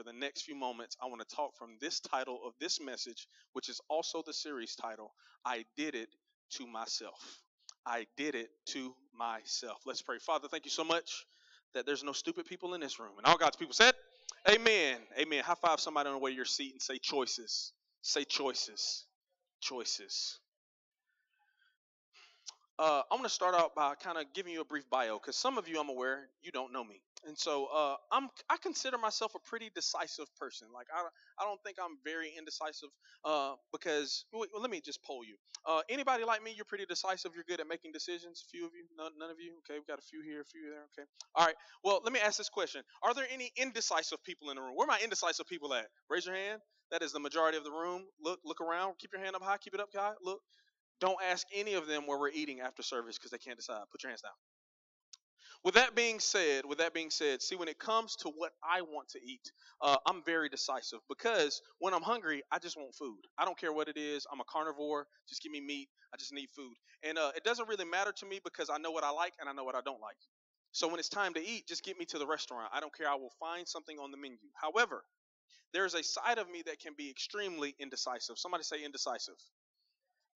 for 0.00 0.04
the 0.04 0.18
next 0.18 0.42
few 0.42 0.54
moments, 0.54 0.96
I 1.02 1.06
want 1.08 1.20
to 1.20 1.36
talk 1.36 1.54
from 1.58 1.76
this 1.78 2.00
title 2.00 2.40
of 2.46 2.54
this 2.58 2.80
message, 2.80 3.28
which 3.52 3.68
is 3.68 3.82
also 3.90 4.22
the 4.24 4.32
series 4.32 4.74
title 4.74 5.12
I 5.44 5.66
Did 5.76 5.94
It 5.94 6.08
to 6.52 6.66
Myself. 6.66 7.42
I 7.84 8.06
did 8.16 8.34
it 8.34 8.48
to 8.68 8.94
myself. 9.14 9.82
Let's 9.84 10.00
pray. 10.00 10.16
Father, 10.18 10.48
thank 10.48 10.64
you 10.64 10.70
so 10.70 10.84
much 10.84 11.26
that 11.74 11.84
there's 11.84 12.02
no 12.02 12.12
stupid 12.12 12.46
people 12.46 12.72
in 12.72 12.80
this 12.80 12.98
room. 12.98 13.12
And 13.18 13.26
all 13.26 13.36
God's 13.36 13.56
people 13.56 13.74
said, 13.74 13.92
Amen. 14.48 14.96
Amen. 15.18 15.44
High 15.44 15.54
five 15.60 15.80
somebody 15.80 16.08
on 16.08 16.14
the 16.14 16.18
way 16.18 16.30
to 16.30 16.36
your 16.36 16.46
seat 16.46 16.72
and 16.72 16.80
say 16.80 16.96
choices. 16.96 17.72
Say 18.00 18.24
choices. 18.24 19.04
Choices. 19.60 20.38
Uh, 22.80 23.02
I'm 23.12 23.18
going 23.18 23.28
to 23.28 23.34
start 23.34 23.54
out 23.54 23.76
by 23.76 23.94
kind 23.96 24.18
of 24.18 24.24
giving 24.34 24.54
you 24.54 24.62
a 24.62 24.66
brief 24.66 24.88
bio 24.90 25.18
because 25.18 25.36
some 25.36 25.58
of 25.58 25.68
you, 25.68 25.80
I'm 25.80 25.90
aware, 25.90 26.30
you 26.42 26.50
don't 26.50 26.72
know 26.72 26.84
me, 26.84 27.02
and 27.26 27.38
so 27.38 27.66
uh, 27.66 27.96
I'm 28.10 28.30
I 28.50 28.56
consider 28.62 28.98
myself 28.98 29.34
a 29.36 29.40
pretty 29.40 29.70
decisive 29.74 30.26
person. 30.40 30.68
Like 30.74 30.88
I 30.94 31.02
I 31.40 31.46
don't 31.46 31.62
think 31.62 31.78
I'm 31.82 31.98
very 32.04 32.32
indecisive 32.38 32.90
uh, 33.24 33.54
because 33.72 34.26
well, 34.32 34.46
let 34.60 34.70
me 34.72 34.82
just 34.82 35.04
poll 35.04 35.24
you. 35.24 35.36
Uh, 35.68 35.82
anybody 35.90 36.24
like 36.24 36.42
me? 36.42 36.52
You're 36.56 36.66
pretty 36.66 36.86
decisive. 36.86 37.32
You're 37.36 37.44
good 37.48 37.60
at 37.60 37.68
making 37.68 37.92
decisions. 37.92 38.44
A 38.48 38.50
few 38.50 38.66
of 38.66 38.72
you, 38.74 38.86
none, 38.98 39.12
none 39.18 39.30
of 39.30 39.38
you. 39.40 39.52
Okay, 39.60 39.78
we've 39.78 39.88
got 39.88 40.00
a 40.00 40.02
few 40.02 40.22
here, 40.22 40.42
a 40.42 40.46
few 40.46 40.62
there. 40.70 40.84
Okay, 40.98 41.08
all 41.36 41.46
right. 41.46 41.56
Well, 41.84 42.02
let 42.04 42.14
me 42.14 42.20
ask 42.20 42.38
this 42.38 42.50
question: 42.50 42.82
Are 43.04 43.14
there 43.14 43.26
any 43.32 43.52
indecisive 43.56 44.24
people 44.24 44.50
in 44.50 44.56
the 44.56 44.62
room? 44.62 44.74
Where 44.74 44.86
are 44.86 44.92
my 44.96 45.00
indecisive 45.04 45.46
people 45.46 45.74
at? 45.74 45.86
Raise 46.10 46.26
your 46.26 46.34
hand. 46.36 46.60
That 46.90 47.02
is 47.04 47.12
the 47.12 47.20
majority 47.20 47.58
of 47.58 47.64
the 47.64 47.72
room. 47.72 48.06
Look, 48.24 48.40
look 48.44 48.60
around. 48.60 48.96
Keep 48.98 49.12
your 49.14 49.22
hand 49.22 49.36
up 49.36 49.44
high. 49.44 49.58
Keep 49.58 49.74
it 49.74 49.80
up 49.80 49.90
high. 49.94 50.12
Look. 50.24 50.40
Don't 51.00 51.18
ask 51.30 51.46
any 51.54 51.74
of 51.74 51.86
them 51.86 52.06
where 52.06 52.18
we're 52.18 52.30
eating 52.30 52.60
after 52.60 52.82
service 52.82 53.18
because 53.18 53.30
they 53.30 53.38
can't 53.38 53.56
decide. 53.56 53.82
Put 53.90 54.02
your 54.02 54.10
hands 54.10 54.22
down. 54.22 54.32
With 55.62 55.74
that 55.74 55.94
being 55.94 56.20
said, 56.20 56.64
with 56.64 56.78
that 56.78 56.94
being 56.94 57.10
said, 57.10 57.42
see 57.42 57.54
when 57.54 57.68
it 57.68 57.78
comes 57.78 58.16
to 58.16 58.30
what 58.34 58.52
I 58.64 58.80
want 58.80 59.10
to 59.10 59.18
eat, 59.22 59.52
uh, 59.82 59.96
I'm 60.06 60.22
very 60.24 60.48
decisive 60.48 61.00
because 61.06 61.60
when 61.80 61.92
I'm 61.92 62.02
hungry, 62.02 62.42
I 62.50 62.58
just 62.58 62.78
want 62.78 62.94
food. 62.94 63.20
I 63.38 63.44
don't 63.44 63.58
care 63.58 63.72
what 63.72 63.88
it 63.88 63.98
is. 63.98 64.26
I'm 64.32 64.40
a 64.40 64.44
carnivore. 64.44 65.06
Just 65.28 65.42
give 65.42 65.52
me 65.52 65.60
meat. 65.60 65.88
I 66.14 66.16
just 66.16 66.32
need 66.32 66.48
food, 66.56 66.72
and 67.04 67.18
uh, 67.18 67.32
it 67.36 67.44
doesn't 67.44 67.68
really 67.68 67.84
matter 67.84 68.10
to 68.10 68.26
me 68.26 68.40
because 68.42 68.70
I 68.70 68.78
know 68.78 68.90
what 68.90 69.04
I 69.04 69.10
like 69.10 69.34
and 69.38 69.48
I 69.48 69.52
know 69.52 69.64
what 69.64 69.74
I 69.74 69.80
don't 69.84 70.00
like. 70.00 70.16
So 70.72 70.88
when 70.88 70.98
it's 70.98 71.08
time 71.08 71.34
to 71.34 71.44
eat, 71.44 71.66
just 71.68 71.84
get 71.84 71.98
me 71.98 72.04
to 72.06 72.18
the 72.18 72.26
restaurant. 72.26 72.70
I 72.72 72.80
don't 72.80 72.96
care. 72.96 73.08
I 73.08 73.14
will 73.16 73.32
find 73.38 73.68
something 73.68 73.98
on 73.98 74.10
the 74.10 74.16
menu. 74.16 74.38
However, 74.54 75.04
there's 75.72 75.94
a 75.94 76.02
side 76.02 76.38
of 76.38 76.50
me 76.50 76.62
that 76.66 76.80
can 76.80 76.94
be 76.96 77.10
extremely 77.10 77.74
indecisive. 77.78 78.38
Somebody 78.38 78.64
say 78.64 78.84
indecisive. 78.84 79.36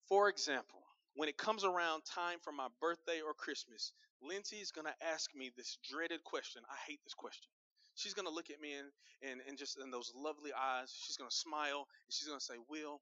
For 0.09 0.29
example, 0.29 0.83
when 1.15 1.29
it 1.29 1.39
comes 1.39 1.65
around 1.65 2.03
time 2.05 2.39
for 2.43 2.53
my 2.53 2.69
birthday 2.81 3.21
or 3.25 3.35
Christmas, 3.35 3.93
Lindsay 4.21 4.57
is 4.57 4.73
going 4.73 4.87
to 4.87 5.07
ask 5.07 5.35
me 5.35 5.51
this 5.57 5.79
dreaded 5.89 6.25
question. 6.25 6.63
I 6.69 6.77
hate 6.87 7.01
this 7.05 7.15
question. 7.15 7.51
She's 7.95 8.15
going 8.15 8.27
to 8.27 8.35
look 8.35 8.51
at 8.51 8.61
me 8.61 8.75
and, 8.75 8.89
and, 9.23 9.41
and 9.49 9.57
just 9.57 9.79
in 9.79 9.91
those 9.91 10.13
lovely 10.17 10.51
eyes, 10.53 10.93
she's 11.07 11.17
going 11.17 11.31
to 11.31 11.37
smile 11.37 11.87
and 12.07 12.11
she's 12.13 12.27
going 12.27 12.39
to 12.39 12.45
say, 12.45 12.55
Will, 12.69 13.01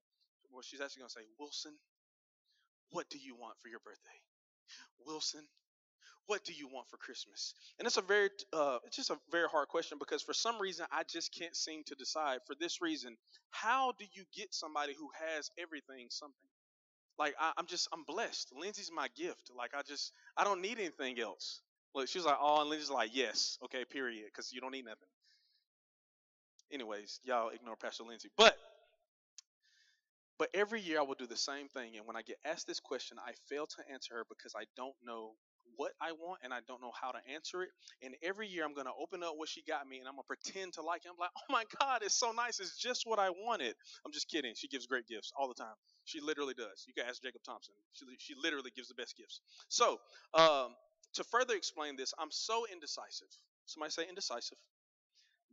well, 0.51 0.61
she's 0.61 0.81
actually 0.81 1.01
going 1.01 1.09
to 1.09 1.13
say, 1.13 1.25
Wilson, 1.39 1.73
what 2.91 3.09
do 3.09 3.17
you 3.17 3.35
want 3.35 3.55
for 3.61 3.69
your 3.69 3.79
birthday? 3.79 4.19
Wilson, 5.05 5.41
what 6.27 6.45
do 6.45 6.53
you 6.53 6.67
want 6.67 6.87
for 6.89 6.97
Christmas? 6.97 7.55
And 7.79 7.87
it's 7.87 7.97
a 7.97 8.01
very, 8.01 8.29
uh, 8.53 8.77
it's 8.85 8.95
just 8.95 9.09
a 9.09 9.17
very 9.31 9.47
hard 9.49 9.67
question 9.67 9.97
because 9.97 10.21
for 10.21 10.33
some 10.33 10.61
reason 10.61 10.85
I 10.91 11.03
just 11.09 11.33
can't 11.33 11.55
seem 11.55 11.83
to 11.87 11.95
decide. 11.95 12.39
For 12.45 12.55
this 12.59 12.81
reason, 12.81 13.17
how 13.49 13.93
do 13.97 14.05
you 14.13 14.23
get 14.35 14.53
somebody 14.53 14.93
who 14.97 15.09
has 15.19 15.49
everything 15.57 16.07
something? 16.09 16.52
Like 17.19 17.35
I, 17.39 17.51
am 17.57 17.65
just 17.67 17.87
I'm 17.93 18.03
blessed. 18.03 18.51
Lindsay's 18.59 18.91
my 18.93 19.07
gift. 19.15 19.51
Like 19.55 19.71
I 19.75 19.81
just 19.81 20.13
I 20.37 20.43
don't 20.43 20.61
need 20.61 20.79
anything 20.79 21.19
else. 21.19 21.61
Look, 21.95 22.07
she's 22.07 22.25
like, 22.25 22.37
oh, 22.41 22.61
and 22.61 22.69
Lindsay's 22.69 22.89
like, 22.89 23.11
yes, 23.13 23.59
okay, 23.65 23.85
period, 23.85 24.25
because 24.25 24.51
you 24.51 24.61
don't 24.61 24.71
need 24.71 24.85
nothing. 24.85 25.07
Anyways, 26.71 27.19
y'all 27.23 27.49
ignore 27.49 27.75
Pastor 27.75 28.03
Lindsay, 28.03 28.29
but 28.35 28.57
but 30.39 30.49
every 30.55 30.81
year 30.81 30.99
I 30.99 31.03
will 31.03 31.15
do 31.15 31.27
the 31.27 31.37
same 31.37 31.67
thing, 31.67 31.95
and 31.95 32.07
when 32.07 32.15
I 32.15 32.23
get 32.23 32.37
asked 32.43 32.65
this 32.65 32.79
question, 32.79 33.17
I 33.23 33.33
fail 33.47 33.67
to 33.67 33.93
answer 33.93 34.15
her 34.15 34.23
because 34.27 34.53
I 34.57 34.63
don't 34.75 34.95
know 35.05 35.33
what 35.77 35.91
I 36.01 36.11
want 36.13 36.41
and 36.43 36.53
I 36.53 36.59
don't 36.67 36.81
know 36.81 36.91
how 36.99 37.11
to 37.11 37.19
answer 37.33 37.63
it. 37.63 37.69
And 38.01 38.15
every 38.23 38.47
year 38.47 38.65
I'm 38.65 38.73
going 38.73 38.87
to 38.87 38.97
open 38.99 39.23
up 39.23 39.33
what 39.37 39.49
she 39.49 39.63
got 39.67 39.87
me 39.87 39.99
and 39.99 40.07
I'm 40.07 40.15
going 40.15 40.25
to 40.25 40.33
pretend 40.35 40.73
to 40.73 40.81
like 40.81 41.05
it. 41.05 41.09
I'm 41.09 41.19
like, 41.19 41.31
oh 41.37 41.51
my 41.51 41.63
God, 41.79 42.01
it's 42.03 42.17
so 42.17 42.31
nice. 42.31 42.59
It's 42.59 42.77
just 42.77 43.03
what 43.05 43.19
I 43.19 43.29
wanted. 43.29 43.75
I'm 44.05 44.11
just 44.11 44.29
kidding. 44.29 44.53
She 44.55 44.67
gives 44.67 44.87
great 44.87 45.07
gifts 45.07 45.31
all 45.37 45.47
the 45.47 45.53
time. 45.55 45.75
She 46.05 46.19
literally 46.21 46.53
does. 46.53 46.85
You 46.87 46.93
can 46.93 47.05
ask 47.07 47.21
Jacob 47.21 47.41
Thompson. 47.45 47.73
She, 47.93 48.05
she 48.19 48.33
literally 48.41 48.71
gives 48.75 48.87
the 48.87 48.95
best 48.95 49.17
gifts. 49.17 49.41
So, 49.69 49.99
um, 50.33 50.75
to 51.15 51.23
further 51.23 51.55
explain 51.55 51.95
this, 51.95 52.13
I'm 52.19 52.31
so 52.31 52.65
indecisive. 52.71 53.29
Somebody 53.65 53.91
say 53.91 54.05
indecisive. 54.09 54.57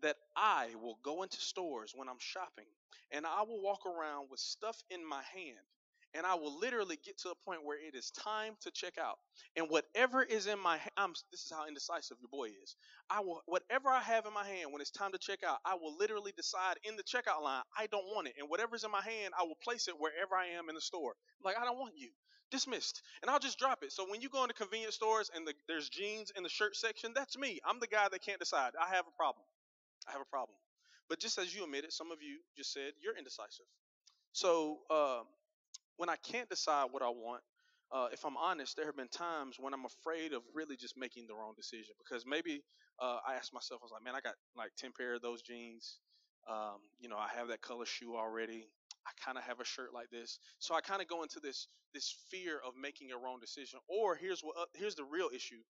That 0.03 0.17
I 0.35 0.69
will 0.81 0.99
go 1.05 1.23
into 1.23 1.37
stores 1.37 1.93
when 1.95 2.09
I'm 2.09 2.19
shopping 2.19 2.65
and 3.13 3.27
I 3.27 3.43
will 3.43 3.61
walk 3.61 3.85
around 3.85 4.29
with 4.31 4.41
stuff 4.41 4.77
in 4.89 5.07
my 5.07 5.23
hand 5.35 5.61
and 6.15 6.27
I 6.27 6.35
will 6.35 6.59
literally 6.59 6.99
get 7.05 7.19
to 7.21 7.31
a 7.31 7.35
point 7.45 7.65
where 7.65 7.79
it 7.79 7.95
is 7.95 8.11
time 8.11 8.55
to 8.63 8.71
check 8.71 8.99
out. 8.99 9.19
And 9.57 9.69
whatever 9.69 10.23
is 10.23 10.47
in 10.47 10.59
my 10.59 10.79
I'm 10.97 11.13
this 11.31 11.43
is 11.43 11.53
how 11.55 11.67
indecisive 11.67 12.19
your 12.21 12.31
boy 12.31 12.51
is. 12.63 12.77
I 13.11 13.21
will 13.21 13.43
whatever 13.47 13.89
I 13.89 14.01
have 14.01 14.27
in 14.27 14.35
my 14.35 14.47
hand 14.47 14.73
when 14.73 14.81
it's 14.81 14.91
time 14.91 15.13
to 15.13 15.19
check 15.19 15.41
out, 15.47 15.59
I 15.65 15.75
will 15.75 15.97
literally 15.97 16.33
decide 16.37 16.77
in 16.85 16.97
the 16.97 17.03
checkout 17.03 17.43
line 17.43 17.63
I 17.77 17.87
don't 17.87 18.07
want 18.15 18.29
it. 18.29 18.35
And 18.39 18.49
whatever's 18.49 18.85
in 18.85 18.91
my 18.91 19.03
hand, 19.03 19.35
I 19.39 19.45
will 19.45 19.59
place 19.63 19.89
it 19.89 19.95
wherever 19.99 20.35
I 20.35 20.59
am 20.59 20.69
in 20.69 20.75
the 20.75 20.81
store. 20.81 21.15
Like 21.45 21.57
I 21.59 21.65
don't 21.65 21.79
want 21.79 21.95
you. 21.97 22.11
Dismissed. 22.51 23.03
And 23.23 23.31
I'll 23.31 23.39
just 23.39 23.59
drop 23.59 23.83
it. 23.83 23.93
So 23.93 24.05
when 24.11 24.21
you 24.21 24.29
go 24.29 24.43
into 24.43 24.55
convenience 24.55 24.97
stores 24.97 25.31
and 25.35 25.47
the, 25.47 25.55
there's 25.69 25.89
jeans 25.89 26.33
in 26.37 26.43
the 26.43 26.49
shirt 26.49 26.75
section, 26.75 27.13
that's 27.15 27.39
me. 27.39 27.61
I'm 27.65 27.79
the 27.79 27.87
guy 27.87 28.09
that 28.11 28.23
can't 28.23 28.41
decide. 28.41 28.73
I 28.81 28.95
have 28.95 29.07
a 29.07 29.17
problem. 29.17 29.45
I 30.09 30.13
have 30.13 30.21
a 30.21 30.25
problem. 30.25 30.57
But 31.09 31.21
just 31.21 31.39
as 31.39 31.55
you 31.55 31.65
admitted, 31.65 31.93
some 31.93 32.11
of 32.11 32.19
you 32.23 32.39
just 32.57 32.73
said 32.73 32.93
you're 33.01 33.17
indecisive. 33.17 33.67
So 34.33 34.79
um, 34.91 35.27
when 36.01 36.09
I 36.09 36.17
can't 36.17 36.49
decide 36.49 36.87
what 36.93 37.03
I 37.03 37.11
want, 37.11 37.43
uh, 37.93 38.09
if 38.11 38.25
I'm 38.25 38.39
honest, 38.39 38.75
there 38.75 38.87
have 38.87 38.97
been 38.97 39.13
times 39.13 39.57
when 39.61 39.75
I'm 39.75 39.85
afraid 39.85 40.33
of 40.33 40.41
really 40.55 40.75
just 40.75 40.97
making 40.97 41.27
the 41.27 41.35
wrong 41.35 41.53
decision 41.55 41.95
because 41.99 42.25
maybe 42.27 42.63
uh, 43.03 43.19
I 43.29 43.35
ask 43.35 43.53
myself, 43.53 43.83
I 43.83 43.85
was 43.85 43.93
like, 43.93 44.03
man, 44.03 44.15
I 44.15 44.23
got 44.23 44.33
like 44.57 44.71
10 44.79 44.93
pair 44.97 45.13
of 45.13 45.21
those 45.21 45.43
jeans. 45.43 45.99
Um, 46.49 46.81
you 46.99 47.11
know, 47.11 47.19
I 47.19 47.29
have 47.37 47.49
that 47.49 47.61
color 47.61 47.85
shoe 47.85 48.17
already. 48.17 48.65
I 49.07 49.13
kind 49.23 49.37
of 49.37 49.45
have 49.45 49.61
a 49.61 49.65
shirt 49.65 49.93
like 49.93 50.09
this, 50.09 50.39
so 50.59 50.75
I 50.75 50.81
kind 50.81 51.03
of 51.03 51.09
go 51.09 51.23
into 51.23 51.41
this 51.41 51.69
this 51.93 52.15
fear 52.31 52.61
of 52.67 52.75
making 52.81 53.13
a 53.13 53.19
wrong 53.19 53.39
decision. 53.41 53.81
Or 53.89 54.15
here's 54.15 54.41
what 54.41 54.57
uh, 54.57 54.65
here's 54.75 54.95
the 54.95 55.05
real 55.05 55.29
issue: 55.35 55.61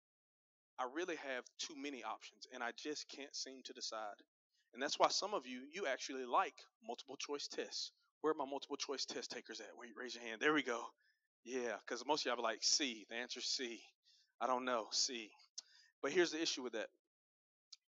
I 0.79 0.87
really 0.95 1.17
have 1.17 1.45
too 1.59 1.75
many 1.77 2.05
options, 2.05 2.47
and 2.55 2.63
I 2.63 2.71
just 2.77 3.09
can't 3.09 3.35
seem 3.35 3.63
to 3.65 3.73
decide. 3.73 4.19
And 4.75 4.83
that's 4.83 4.99
why 4.99 5.09
some 5.09 5.35
of 5.35 5.47
you 5.47 5.63
you 5.73 5.87
actually 5.87 6.25
like 6.25 6.55
multiple 6.87 7.17
choice 7.17 7.49
tests 7.49 7.93
where 8.23 8.33
are 8.33 8.37
my 8.37 8.45
multiple 8.45 8.77
choice 8.77 9.05
test 9.05 9.31
takers 9.31 9.61
at? 9.61 9.69
Wait, 9.79 9.91
raise 9.99 10.15
your 10.15 10.25
hand. 10.25 10.41
There 10.41 10.53
we 10.53 10.63
go. 10.63 10.83
Yeah, 11.45 11.75
because 11.87 12.05
most 12.07 12.23
of 12.23 12.27
y'all 12.27 12.37
be 12.37 12.43
like 12.43 12.59
C. 12.63 13.07
The 13.09 13.17
answer 13.17 13.41
is 13.41 13.47
C. 13.47 13.81
I 14.41 14.47
don't 14.47 14.65
know 14.65 14.87
C. 14.93 15.31
But 16.03 16.13
here's 16.13 16.33
the 16.33 16.43
issue 16.43 16.63
with 16.63 16.75
that. 16.75 16.89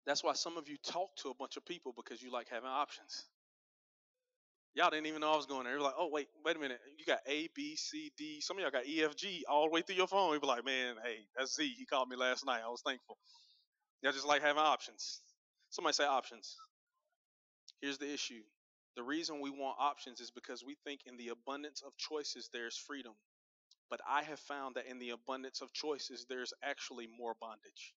That's 0.05 0.23
why 0.23 0.33
some 0.33 0.57
of 0.57 0.67
you 0.67 0.77
talk 0.85 1.15
to 1.17 1.29
a 1.29 1.35
bunch 1.35 1.57
of 1.57 1.65
people 1.65 1.93
because 1.95 2.21
you 2.21 2.31
like 2.31 2.49
having 2.49 2.69
options. 2.69 3.25
Y'all 4.75 4.89
didn't 4.89 5.05
even 5.05 5.21
know 5.21 5.31
I 5.31 5.37
was 5.37 5.45
going 5.45 5.65
there. 5.65 5.73
You're 5.73 5.83
like, 5.83 5.93
oh 5.97 6.09
wait, 6.11 6.27
wait 6.43 6.55
a 6.55 6.59
minute. 6.59 6.79
You 6.97 7.05
got 7.05 7.19
A, 7.27 7.47
B, 7.55 7.75
C, 7.75 8.11
D. 8.17 8.41
Some 8.41 8.57
of 8.57 8.61
y'all 8.63 8.71
got 8.71 8.87
E, 8.87 9.03
F, 9.03 9.15
G 9.15 9.45
all 9.47 9.65
the 9.65 9.71
way 9.71 9.81
through 9.81 9.95
your 9.97 10.07
phone. 10.07 10.33
You 10.33 10.39
be 10.39 10.47
like, 10.47 10.65
man, 10.65 10.95
hey, 11.03 11.17
that's 11.37 11.55
Z. 11.55 11.75
He 11.77 11.85
called 11.85 12.09
me 12.09 12.15
last 12.17 12.45
night. 12.45 12.61
I 12.65 12.69
was 12.69 12.81
thankful. 12.85 13.17
Y'all 14.01 14.13
just 14.13 14.27
like 14.27 14.41
having 14.41 14.61
options. 14.61 15.21
Somebody 15.69 15.93
say 15.93 16.05
options. 16.05 16.55
Here's 17.81 17.97
the 17.99 18.11
issue. 18.11 18.41
The 18.95 19.03
reason 19.03 19.41
we 19.41 19.49
want 19.49 19.77
options 19.79 20.19
is 20.19 20.31
because 20.31 20.63
we 20.63 20.75
think 20.83 21.01
in 21.05 21.17
the 21.17 21.29
abundance 21.29 21.81
of 21.85 21.97
choices 21.97 22.49
there's 22.53 22.77
freedom. 22.77 23.13
But 23.89 24.01
I 24.07 24.23
have 24.23 24.39
found 24.39 24.75
that 24.75 24.87
in 24.87 24.99
the 24.99 25.11
abundance 25.11 25.61
of 25.61 25.73
choices 25.73 26.25
there's 26.29 26.53
actually 26.63 27.07
more 27.07 27.33
bondage. 27.39 27.93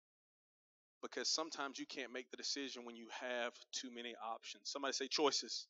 Because 1.03 1.29
sometimes 1.29 1.79
you 1.79 1.87
can't 1.87 2.12
make 2.12 2.31
the 2.31 2.37
decision 2.37 2.84
when 2.84 2.97
you 2.97 3.07
have 3.21 3.53
too 3.73 3.91
many 3.95 4.15
options. 4.25 4.62
Somebody 4.65 4.93
say 4.93 5.09
choices. 5.09 5.66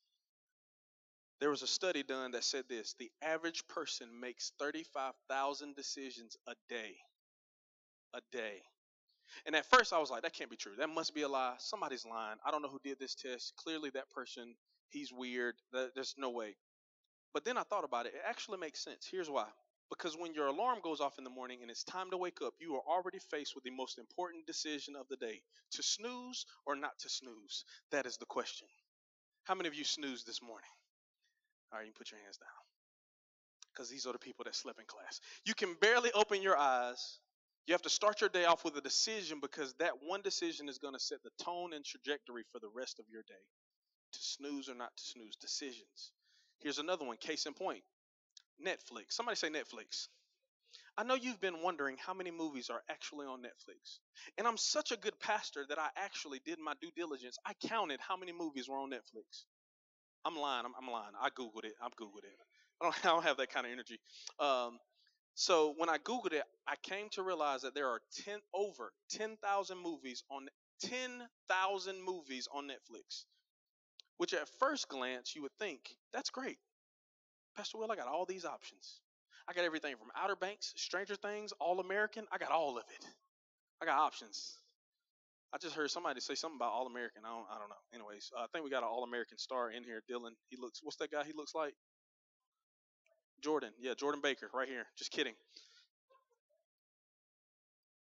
There 1.40 1.50
was 1.50 1.62
a 1.62 1.67
study 1.67 2.02
done 2.02 2.31
that 2.31 2.44
said 2.44 2.64
this 2.69 2.94
the 2.99 3.11
average 3.20 3.67
person 3.69 4.08
makes 4.20 4.52
35,000 4.58 5.75
decisions 5.75 6.37
a 6.46 6.55
day. 6.69 6.96
A 8.14 8.20
day. 8.32 8.62
And 9.44 9.55
at 9.56 9.67
first 9.67 9.93
I 9.93 9.99
was 9.99 10.11
like, 10.11 10.23
that 10.23 10.32
can't 10.32 10.50
be 10.50 10.56
true. 10.56 10.73
That 10.78 10.88
must 10.88 11.14
be 11.14 11.23
a 11.23 11.28
lie. 11.28 11.55
Somebody's 11.58 12.06
lying. 12.06 12.38
I 12.44 12.50
don't 12.50 12.62
know 12.62 12.69
who 12.69 12.81
did 12.82 12.99
this 12.99 13.14
test. 13.14 13.55
Clearly 13.56 13.90
that 13.90 14.08
person 14.11 14.55
he's 14.91 15.12
weird. 15.12 15.55
There's 15.73 16.15
no 16.17 16.31
way. 16.31 16.56
But 17.35 17.44
then 17.44 17.59
I 17.59 17.62
thought 17.62 17.85
about 17.85 18.06
it. 18.06 18.15
It 18.15 18.23
actually 18.27 18.59
makes 18.59 18.83
sense. 18.83 19.06
Here's 19.11 19.29
why. 19.29 19.47
Because 19.88 20.17
when 20.17 20.35
your 20.35 20.49
alarm 20.49 20.79
goes 20.83 21.00
off 21.00 21.19
in 21.19 21.25
the 21.25 21.31
morning 21.31 21.59
and 21.62 21.71
it's 21.71 21.85
time 21.85 22.11
to 22.11 22.17
wake 22.17 22.38
up, 22.44 22.55
you 22.59 22.75
are 22.75 22.83
already 22.88 23.19
faced 23.31 23.55
with 23.55 23.62
the 23.62 23.71
most 23.71 23.99
important 23.99 24.47
decision 24.47 24.97
of 24.97 25.06
the 25.09 25.17
day 25.17 25.43
to 25.73 25.83
snooze 25.83 26.44
or 26.67 26.75
not 26.75 26.99
to 27.00 27.09
snooze. 27.09 27.65
That 27.93 28.06
is 28.06 28.17
the 28.17 28.27
question. 28.27 28.67
How 29.44 29.55
many 29.55 29.69
of 29.69 29.75
you 29.75 29.85
snoozed 29.85 30.27
this 30.27 30.43
morning? 30.43 30.71
All 31.73 31.79
right, 31.79 31.87
you 31.87 31.93
can 31.93 31.99
put 31.99 32.11
your 32.11 32.21
hands 32.21 32.37
down. 32.38 32.49
Because 33.73 33.88
these 33.88 34.06
are 34.06 34.12
the 34.12 34.19
people 34.19 34.44
that 34.44 34.56
slept 34.56 34.81
in 34.81 34.87
class. 34.87 35.21
You 35.44 35.55
can 35.55 35.77
barely 35.81 36.11
open 36.12 36.43
your 36.43 36.56
eyes. 36.56 37.21
You 37.67 37.75
have 37.75 37.83
to 37.83 37.91
start 37.91 38.21
your 38.21 38.31
day 38.31 38.44
off 38.44 38.65
with 38.65 38.77
a 38.77 38.81
decision 38.81 39.38
because 39.41 39.75
that 39.75 39.93
one 40.03 40.23
decision 40.23 40.69
is 40.69 40.79
going 40.79 40.94
to 40.94 41.00
set 41.00 41.19
the 41.23 41.44
tone 41.44 41.75
and 41.75 41.85
trajectory 41.85 42.44
for 42.50 42.59
the 42.59 42.71
rest 42.75 42.99
of 42.99 43.05
your 43.11 43.23
day. 43.29 43.35
To 44.16 44.22
snooze 44.22 44.68
or 44.68 44.74
not 44.74 44.96
to 44.96 45.02
snooze. 45.02 45.36
Decisions. 45.36 46.12
Here's 46.58 46.78
another 46.78 47.04
one. 47.04 47.16
Case 47.16 47.46
in 47.46 47.54
point 47.54 47.82
Netflix. 48.64 49.10
Somebody 49.12 49.36
say 49.36 49.48
Netflix. 49.48 50.08
I 50.98 51.04
know 51.04 51.14
you've 51.14 51.40
been 51.40 51.62
wondering 51.62 51.96
how 51.98 52.14
many 52.14 52.30
movies 52.30 52.70
are 52.70 52.82
actually 52.88 53.26
on 53.26 53.40
Netflix. 53.40 53.98
And 54.38 54.46
I'm 54.46 54.56
such 54.56 54.92
a 54.92 54.96
good 54.96 55.18
pastor 55.20 55.64
that 55.68 55.78
I 55.78 55.88
actually 55.96 56.40
did 56.44 56.58
my 56.58 56.72
due 56.80 56.90
diligence. 56.96 57.36
I 57.44 57.52
counted 57.68 58.00
how 58.00 58.16
many 58.16 58.32
movies 58.32 58.68
were 58.68 58.78
on 58.78 58.90
Netflix. 58.90 59.44
I'm 60.24 60.36
lying. 60.36 60.64
I'm, 60.64 60.72
I'm 60.80 60.90
lying. 60.90 61.12
I 61.20 61.28
Googled 61.30 61.64
it. 61.64 61.74
I'm 61.82 61.90
Googled 61.90 62.24
it. 62.24 62.36
I 62.80 62.84
don't, 62.84 62.94
I 63.04 63.08
don't 63.08 63.24
have 63.24 63.36
that 63.36 63.52
kind 63.52 63.66
of 63.66 63.72
energy. 63.72 64.00
Um, 64.40 64.78
so 65.34 65.74
when 65.76 65.90
I 65.90 65.98
Googled 65.98 66.32
it, 66.32 66.44
I 66.66 66.74
came 66.82 67.08
to 67.12 67.22
realize 67.22 67.62
that 67.62 67.74
there 67.74 67.88
are 67.88 68.00
10 68.24 68.38
over 68.54 68.92
10,000 69.10 69.78
movies 69.78 70.24
on 70.30 70.48
10,000 70.80 72.02
movies 72.02 72.48
on 72.52 72.68
Netflix. 72.68 73.24
Which 74.18 74.32
at 74.32 74.48
first 74.58 74.88
glance 74.88 75.34
you 75.34 75.42
would 75.42 75.52
think, 75.58 75.80
that's 76.12 76.30
great. 76.30 76.58
Pastor 77.56 77.78
Will, 77.78 77.90
I 77.90 77.96
got 77.96 78.08
all 78.08 78.24
these 78.24 78.44
options. 78.44 79.00
I 79.48 79.52
got 79.52 79.64
everything 79.64 79.94
from 79.96 80.08
Outer 80.16 80.36
Banks, 80.36 80.72
Stranger 80.76 81.14
Things, 81.14 81.52
All 81.60 81.80
American. 81.80 82.26
I 82.32 82.38
got 82.38 82.50
all 82.50 82.76
of 82.78 82.84
it. 82.90 83.06
I 83.80 83.86
got 83.86 83.98
options. 83.98 84.54
I 85.52 85.58
just 85.58 85.74
heard 85.74 85.90
somebody 85.90 86.20
say 86.20 86.34
something 86.34 86.56
about 86.56 86.72
All 86.72 86.86
American. 86.86 87.22
I 87.24 87.28
don't, 87.28 87.46
I 87.50 87.58
don't 87.58 87.68
know. 87.68 87.82
Anyways, 87.94 88.32
uh, 88.36 88.42
I 88.42 88.46
think 88.52 88.64
we 88.64 88.70
got 88.70 88.82
an 88.82 88.88
All 88.90 89.04
American 89.04 89.38
star 89.38 89.70
in 89.70 89.84
here, 89.84 90.02
Dylan. 90.10 90.32
He 90.48 90.56
looks. 90.60 90.80
What's 90.82 90.96
that 90.96 91.10
guy? 91.10 91.22
He 91.24 91.32
looks 91.34 91.54
like 91.54 91.74
Jordan. 93.42 93.70
Yeah, 93.78 93.94
Jordan 93.94 94.20
Baker, 94.22 94.48
right 94.52 94.68
here. 94.68 94.84
Just 94.98 95.12
kidding. 95.12 95.34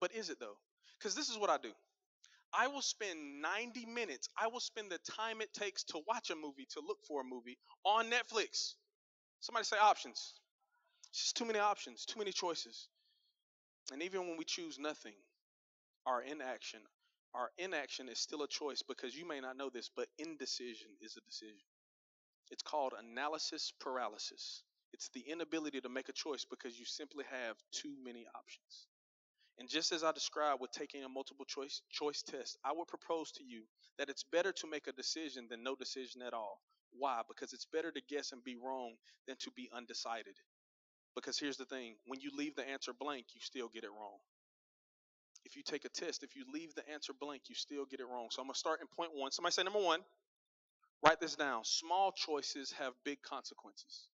But 0.01 0.13
is 0.15 0.29
it 0.29 0.39
though? 0.39 0.57
Because 0.97 1.15
this 1.15 1.29
is 1.29 1.37
what 1.37 1.49
I 1.49 1.57
do. 1.61 1.71
I 2.53 2.67
will 2.67 2.81
spend 2.81 3.41
90 3.41 3.85
minutes. 3.85 4.27
I 4.37 4.47
will 4.47 4.59
spend 4.59 4.91
the 4.91 4.99
time 5.11 5.41
it 5.41 5.53
takes 5.53 5.83
to 5.85 6.01
watch 6.07 6.29
a 6.29 6.35
movie, 6.35 6.67
to 6.73 6.81
look 6.81 6.99
for 7.07 7.21
a 7.21 7.23
movie 7.23 7.57
on 7.85 8.05
Netflix. 8.09 8.73
Somebody 9.39 9.65
say 9.65 9.77
options. 9.77 10.33
It's 11.11 11.21
just 11.21 11.37
too 11.37 11.45
many 11.45 11.59
options, 11.59 12.05
too 12.05 12.19
many 12.19 12.31
choices. 12.31 12.87
And 13.91 14.03
even 14.03 14.27
when 14.27 14.37
we 14.37 14.45
choose 14.45 14.77
nothing, 14.79 15.13
our 16.05 16.21
inaction, 16.21 16.81
our 17.33 17.49
inaction 17.57 18.09
is 18.09 18.19
still 18.19 18.43
a 18.43 18.47
choice 18.47 18.83
because 18.87 19.15
you 19.15 19.27
may 19.27 19.39
not 19.39 19.57
know 19.57 19.69
this, 19.69 19.89
but 19.95 20.07
indecision 20.17 20.89
is 21.01 21.17
a 21.17 21.21
decision. 21.21 21.67
It's 22.51 22.63
called 22.63 22.93
analysis 22.97 23.73
paralysis. 23.79 24.63
It's 24.93 25.09
the 25.13 25.21
inability 25.21 25.81
to 25.81 25.89
make 25.89 26.09
a 26.09 26.13
choice 26.13 26.45
because 26.49 26.79
you 26.79 26.85
simply 26.85 27.25
have 27.29 27.55
too 27.71 27.95
many 28.03 28.25
options. 28.35 28.87
And 29.59 29.67
just 29.67 29.91
as 29.91 30.03
I 30.05 30.13
described 30.13 30.61
with 30.61 30.71
taking 30.71 31.03
a 31.03 31.09
multiple 31.09 31.45
choice 31.45 31.81
choice 31.91 32.21
test, 32.21 32.57
I 32.63 32.71
would 32.73 32.87
propose 32.87 33.31
to 33.33 33.43
you 33.43 33.63
that 33.97 34.09
it's 34.09 34.23
better 34.23 34.53
to 34.53 34.69
make 34.69 34.87
a 34.87 34.93
decision 34.93 35.47
than 35.49 35.63
no 35.63 35.75
decision 35.75 36.21
at 36.21 36.33
all. 36.33 36.61
Why? 36.97 37.21
Because 37.27 37.51
it's 37.53 37.65
better 37.65 37.91
to 37.91 38.01
guess 38.09 38.31
and 38.31 38.43
be 38.43 38.55
wrong 38.55 38.95
than 39.27 39.35
to 39.39 39.51
be 39.55 39.69
undecided. 39.75 40.35
Because 41.13 41.37
here's 41.37 41.57
the 41.57 41.65
thing 41.65 41.95
when 42.05 42.21
you 42.21 42.31
leave 42.33 42.55
the 42.55 42.67
answer 42.67 42.93
blank, 42.97 43.25
you 43.33 43.41
still 43.41 43.67
get 43.67 43.83
it 43.83 43.91
wrong. 43.91 44.17
If 45.43 45.55
you 45.55 45.63
take 45.63 45.85
a 45.85 45.89
test, 45.89 46.23
if 46.23 46.35
you 46.35 46.45
leave 46.53 46.73
the 46.75 46.87
answer 46.89 47.13
blank, 47.19 47.43
you 47.49 47.55
still 47.55 47.85
get 47.85 47.99
it 47.99 48.05
wrong. 48.05 48.27
So 48.31 48.41
I'm 48.41 48.47
going 48.47 48.53
to 48.53 48.59
start 48.59 48.79
in 48.81 48.87
point 48.87 49.11
one. 49.13 49.31
Somebody 49.31 49.53
say 49.53 49.63
number 49.63 49.79
one. 49.79 50.01
Write 51.03 51.19
this 51.19 51.35
down. 51.35 51.63
Small 51.63 52.11
choices 52.11 52.73
have 52.73 52.93
big 53.03 53.21
consequences. 53.21 54.07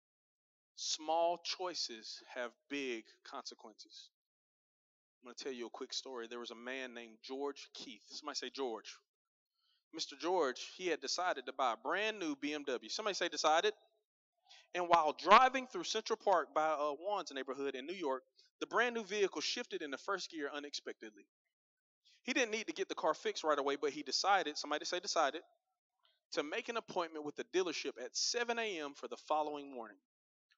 Small 0.75 1.39
choices 1.43 2.21
have 2.33 2.51
big 2.69 3.03
consequences. 3.29 4.09
I'm 5.23 5.27
going 5.27 5.35
to 5.35 5.43
tell 5.45 5.53
you 5.53 5.67
a 5.67 5.69
quick 5.69 5.93
story. 5.93 6.27
There 6.27 6.39
was 6.39 6.51
a 6.51 6.55
man 6.55 6.93
named 6.93 7.15
George 7.23 7.69
Keith. 7.73 8.01
Somebody 8.09 8.35
say 8.35 8.49
George. 8.49 8.93
Mr. 9.97 10.19
George, 10.19 10.59
he 10.75 10.87
had 10.87 10.99
decided 10.99 11.45
to 11.45 11.53
buy 11.53 11.73
a 11.73 11.77
brand 11.77 12.19
new 12.19 12.35
BMW. 12.35 12.91
Somebody 12.91 13.15
say 13.15 13.29
decided. 13.29 13.73
And 14.75 14.89
while 14.89 15.15
driving 15.17 15.67
through 15.67 15.85
Central 15.85 16.17
Park 16.17 16.53
by 16.53 16.65
uh, 16.65 16.91
Juan's 16.99 17.31
neighborhood 17.33 17.73
in 17.73 17.85
New 17.85 17.93
York, 17.93 18.23
the 18.59 18.67
brand 18.67 18.95
new 18.95 19.05
vehicle 19.05 19.39
shifted 19.39 19.81
into 19.81 19.97
first 19.97 20.29
gear 20.29 20.49
unexpectedly. 20.53 21.23
He 22.23 22.33
didn't 22.33 22.51
need 22.51 22.67
to 22.67 22.73
get 22.73 22.89
the 22.89 22.95
car 22.95 23.13
fixed 23.13 23.45
right 23.45 23.57
away, 23.57 23.77
but 23.79 23.91
he 23.91 24.03
decided, 24.03 24.57
somebody 24.57 24.83
say 24.83 24.99
decided, 24.99 25.41
to 26.33 26.43
make 26.43 26.67
an 26.67 26.75
appointment 26.75 27.23
with 27.23 27.37
the 27.37 27.45
dealership 27.53 27.91
at 28.03 28.17
7 28.17 28.59
a.m. 28.59 28.93
for 28.93 29.07
the 29.07 29.17
following 29.29 29.73
morning, 29.73 29.97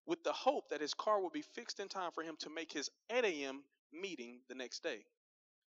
with 0.08 0.24
the 0.24 0.34
hope 0.34 0.70
that 0.70 0.82
his 0.82 0.96
car 0.96 1.22
would 1.22 1.34
be 1.34 1.44
fixed 1.54 1.80
in 1.80 1.88
time 1.88 2.12
for 2.16 2.24
him 2.24 2.36
to 2.40 2.50
make 2.50 2.72
his 2.72 2.90
8 3.12 3.26
a.m. 3.26 3.62
meeting 3.94 4.40
the 4.50 4.56
next 4.56 4.84
day. 4.84 5.06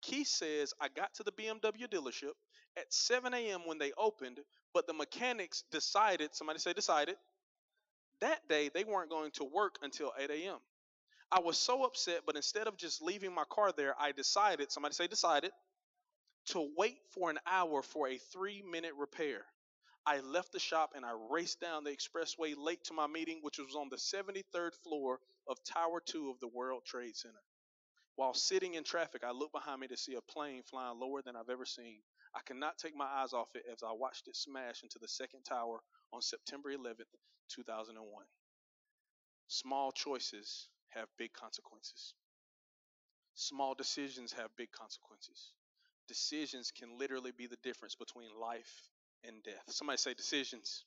Keith 0.02 0.28
says, 0.28 0.74
I 0.80 0.88
got 0.88 1.14
to 1.16 1.24
the 1.24 1.32
BMW 1.32 1.88
dealership 1.90 2.34
at 2.78 2.94
7 2.94 3.34
a.m. 3.34 3.62
when 3.66 3.78
they 3.78 3.92
opened, 3.98 4.40
but 4.74 4.88
the 4.88 4.94
mechanics 4.94 5.64
decided, 5.72 6.34
somebody 6.34 6.60
say 6.60 6.74
decided, 6.74 7.16
that 8.22 8.48
day, 8.48 8.70
they 8.74 8.84
weren't 8.84 9.10
going 9.10 9.32
to 9.32 9.44
work 9.46 9.76
until 9.82 10.14
8 10.18 10.30
a.m. 10.30 10.58
I 11.32 11.40
was 11.42 11.58
so 11.58 11.84
upset, 11.84 12.22
but 12.26 12.36
instead 12.36 12.68
of 12.68 12.78
just 12.78 13.02
leaving 13.02 13.34
my 13.34 13.44
car 13.50 13.72
there, 13.76 13.94
I 14.00 14.12
decided, 14.12 14.72
somebody 14.72 14.96
say 14.96 15.08
decided, 15.08 15.52
to 16.48 16.70
wait 16.78 16.98
for 17.14 17.30
an 17.30 17.40
hour 17.46 17.82
for 17.84 18.08
a 18.08 18.18
three 18.18 18.64
minute 18.70 18.94
repair. 18.98 19.46
I 20.06 20.22
left 20.22 20.54
the 20.54 20.60
shop 20.60 20.92
and 20.96 21.06
I 21.06 21.12
raced 21.30 21.62
down 21.62 21.84
the 21.84 21.92
expressway 21.92 22.56
late 22.58 22.84
to 22.86 22.94
my 22.94 23.08
meeting, 23.08 23.40
which 23.42 23.60
was 23.60 23.76
on 23.76 23.90
the 23.90 23.98
73rd 23.98 24.72
floor 24.84 25.20
of 25.48 25.58
Tower 25.64 26.02
2 26.04 26.30
of 26.32 26.40
the 26.40 26.48
World 26.48 26.84
Trade 26.86 27.16
Center. 27.16 27.36
While 28.20 28.34
sitting 28.34 28.74
in 28.74 28.84
traffic, 28.84 29.24
I 29.24 29.32
looked 29.32 29.54
behind 29.54 29.80
me 29.80 29.88
to 29.88 29.96
see 29.96 30.16
a 30.16 30.22
plane 30.22 30.62
flying 30.64 31.00
lower 31.00 31.22
than 31.22 31.38
I've 31.38 31.50
ever 31.50 31.64
seen. 31.64 32.00
I 32.36 32.42
could 32.46 32.58
not 32.58 32.78
take 32.78 32.94
my 32.94 33.06
eyes 33.06 33.32
off 33.32 33.48
it 33.56 33.64
as 33.72 33.82
I 33.82 33.94
watched 33.94 34.28
it 34.28 34.36
smash 34.36 34.84
into 34.84 35.00
the 35.00 35.08
second 35.08 35.44
tower 35.44 35.80
on 36.12 36.22
September 36.22 36.70
11th, 36.70 37.08
2001. 37.48 38.26
Small 39.48 39.94
choices 39.94 40.68
have 40.90 41.08
big 41.18 41.32
consequences. 41.32 42.14
Small 43.36 43.74
decisions 43.74 44.34
have 44.34 44.50
big 44.58 44.74
consequences. 44.74 45.54
Decisions 46.10 46.72
can 46.78 46.98
literally 47.00 47.32
be 47.32 47.48
the 47.48 47.56
difference 47.64 47.96
between 47.96 48.38
life 48.38 48.90
and 49.24 49.42
death. 49.44 49.64
Somebody 49.70 49.96
say 49.96 50.14
decisions. 50.14 50.84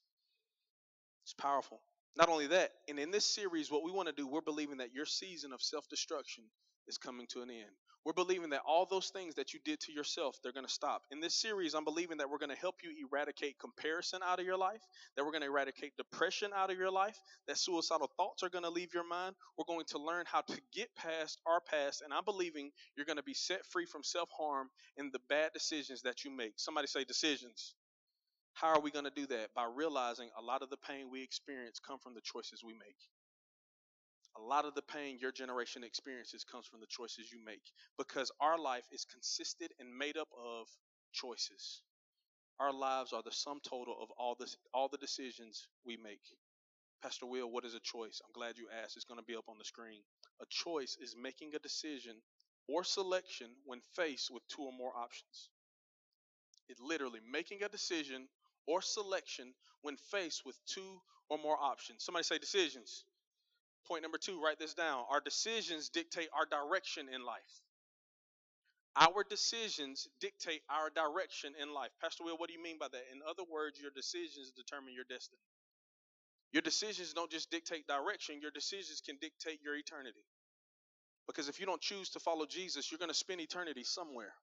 It's 1.25 1.33
powerful. 1.33 1.81
Not 2.15 2.29
only 2.29 2.49
that, 2.49 2.73
and 2.91 2.99
in 2.99 3.11
this 3.11 3.25
series, 3.25 3.71
what 3.71 3.85
we 3.85 3.91
want 3.91 4.09
to 4.09 4.15
do, 4.15 4.27
we're 4.27 4.43
believing 4.43 4.77
that 4.77 4.93
your 4.93 5.07
season 5.07 5.55
of 5.55 5.63
self 5.63 5.89
destruction 5.89 6.45
is 6.87 6.99
coming 6.99 7.27
to 7.29 7.43
an 7.43 7.51
end. 7.51 7.71
We're 8.05 8.13
believing 8.13 8.51
that 8.51 8.63
all 8.67 8.85
those 8.85 9.11
things 9.11 9.37
that 9.37 9.55
you 9.55 9.61
did 9.65 9.79
to 9.83 9.93
yourself, 9.93 10.37
they're 10.43 10.53
going 10.53 10.67
to 10.67 10.73
stop. 10.73 11.03
In 11.13 11.21
this 11.21 11.35
series, 11.41 11.75
I'm 11.75 11.85
believing 11.85 12.19
that 12.19 12.29
we're 12.29 12.39
going 12.39 12.51
to 12.51 12.57
help 12.57 12.77
you 12.83 13.07
eradicate 13.07 13.61
comparison 13.61 14.21
out 14.25 14.41
of 14.41 14.45
your 14.45 14.57
life, 14.57 14.81
that 15.17 15.25
we're 15.25 15.31
going 15.31 15.43
to 15.43 15.49
eradicate 15.49 15.97
depression 15.97 16.51
out 16.55 16.71
of 16.73 16.79
your 16.79 16.91
life, 16.91 17.17
that 17.47 17.59
suicidal 17.59 18.11
thoughts 18.17 18.43
are 18.43 18.49
going 18.49 18.65
to 18.65 18.71
leave 18.71 18.93
your 18.93 19.07
mind. 19.07 19.37
We're 19.57 19.73
going 19.73 19.85
to 19.91 19.99
learn 19.99 20.25
how 20.27 20.41
to 20.41 20.61
get 20.73 20.89
past 20.97 21.39
our 21.47 21.61
past, 21.61 22.03
and 22.03 22.13
I'm 22.13 22.25
believing 22.25 22.73
you're 22.97 23.07
going 23.07 23.19
to 23.19 23.23
be 23.23 23.35
set 23.35 23.65
free 23.67 23.87
from 23.87 24.03
self 24.03 24.31
harm 24.37 24.69
and 24.99 25.13
the 25.13 25.21
bad 25.29 25.53
decisions 25.53 26.03
that 26.03 26.25
you 26.25 26.37
make. 26.37 26.55
Somebody 26.57 26.89
say 26.89 27.05
decisions. 27.05 27.75
How 28.55 28.75
are 28.75 28.81
we 28.81 28.91
going 28.91 29.05
to 29.07 29.13
do 29.15 29.27
that? 29.29 29.55
By 29.55 29.67
realizing 29.73 30.29
a 30.39 30.43
lot 30.43 30.63
of 30.63 30.71
the 30.71 30.77
pain 30.77 31.09
we 31.11 31.23
experience 31.23 31.79
come 31.79 31.99
from 31.99 32.15
the 32.15 32.21
choices 32.21 32.63
we 32.65 32.75
make. 32.75 32.99
A 34.37 34.41
lot 34.41 34.65
of 34.65 34.75
the 34.75 34.83
pain 34.83 35.19
your 35.21 35.33
generation 35.33 35.85
experiences 35.85 36.45
comes 36.45 36.67
from 36.67 36.81
the 36.81 36.87
choices 36.87 37.31
you 37.31 37.39
make 37.45 37.63
because 37.99 38.31
our 38.41 38.59
life 38.59 38.85
is 38.93 39.05
consisted 39.05 39.73
and 39.79 39.97
made 39.97 40.17
up 40.17 40.29
of 40.39 40.69
choices. 41.13 41.83
Our 42.59 42.73
lives 42.73 43.13
are 43.13 43.23
the 43.23 43.33
sum 43.33 43.61
total 43.63 43.97
of 44.01 44.11
all 44.19 44.37
this 44.39 44.57
all 44.73 44.89
the 44.89 44.99
decisions 44.99 45.69
we 45.85 45.97
make. 45.97 46.23
Pastor 47.03 47.27
Will, 47.27 47.51
what 47.51 47.65
is 47.65 47.75
a 47.75 47.81
choice? 47.81 48.21
I'm 48.25 48.33
glad 48.33 48.57
you 48.59 48.69
asked. 48.83 48.97
It's 48.97 49.05
going 49.05 49.19
to 49.19 49.27
be 49.27 49.37
up 49.37 49.49
on 49.49 49.59
the 49.59 49.65
screen. 49.65 50.03
A 50.41 50.47
choice 50.49 50.97
is 51.01 51.17
making 51.21 51.55
a 51.55 51.59
decision 51.59 52.15
or 52.69 52.85
selection 52.85 53.49
when 53.65 53.81
faced 53.97 54.31
with 54.31 54.47
two 54.49 54.63
or 54.63 54.73
more 54.73 54.93
options. 54.97 55.51
It 56.69 56.79
literally 56.81 57.21
making 57.31 57.63
a 57.65 57.69
decision 57.69 58.29
or 58.67 58.81
selection 58.81 59.53
when 59.83 59.97
faced 59.97 60.47
with 60.47 60.57
two 60.67 61.01
or 61.29 61.39
more 61.39 61.57
options. 61.61 62.05
Somebody 62.05 62.25
say 62.25 62.39
decisions. 62.39 63.05
Point 63.89 64.03
number 64.03 64.19
two, 64.19 64.41
write 64.41 64.59
this 64.59 64.75
down. 64.75 65.05
Our 65.11 65.21
decisions 65.21 65.89
dictate 65.89 66.29
our 66.37 66.47
direction 66.47 67.09
in 67.13 67.25
life. 67.25 67.61
Our 68.95 69.25
decisions 69.25 70.07
dictate 70.21 70.61
our 70.69 70.91
direction 70.91 71.55
in 71.61 71.73
life. 71.73 71.91
Pastor 72.01 72.25
Will, 72.25 72.37
what 72.37 72.49
do 72.49 72.55
you 72.55 72.63
mean 72.63 72.79
by 72.79 72.89
that? 72.93 73.05
In 73.13 73.21
other 73.29 73.43
words, 73.51 73.81
your 73.81 73.91
decisions 73.91 74.53
determine 74.55 74.93
your 74.95 75.09
destiny. 75.09 75.41
Your 76.53 76.61
decisions 76.61 77.15
don't 77.15 77.31
just 77.31 77.51
dictate 77.51 77.87
direction, 77.87 78.41
your 78.43 78.51
decisions 78.51 79.01
can 79.01 79.17
dictate 79.21 79.61
your 79.65 79.75
eternity. 79.77 80.21
Because 81.27 81.49
if 81.49 81.59
you 81.59 81.65
don't 81.65 81.81
choose 81.81 82.11
to 82.11 82.21
follow 82.21 82.45
Jesus, 82.45 82.91
you're 82.91 82.99
going 82.99 83.09
to 83.09 83.17
spend 83.17 83.41
eternity 83.41 83.85
somewhere. 83.85 84.35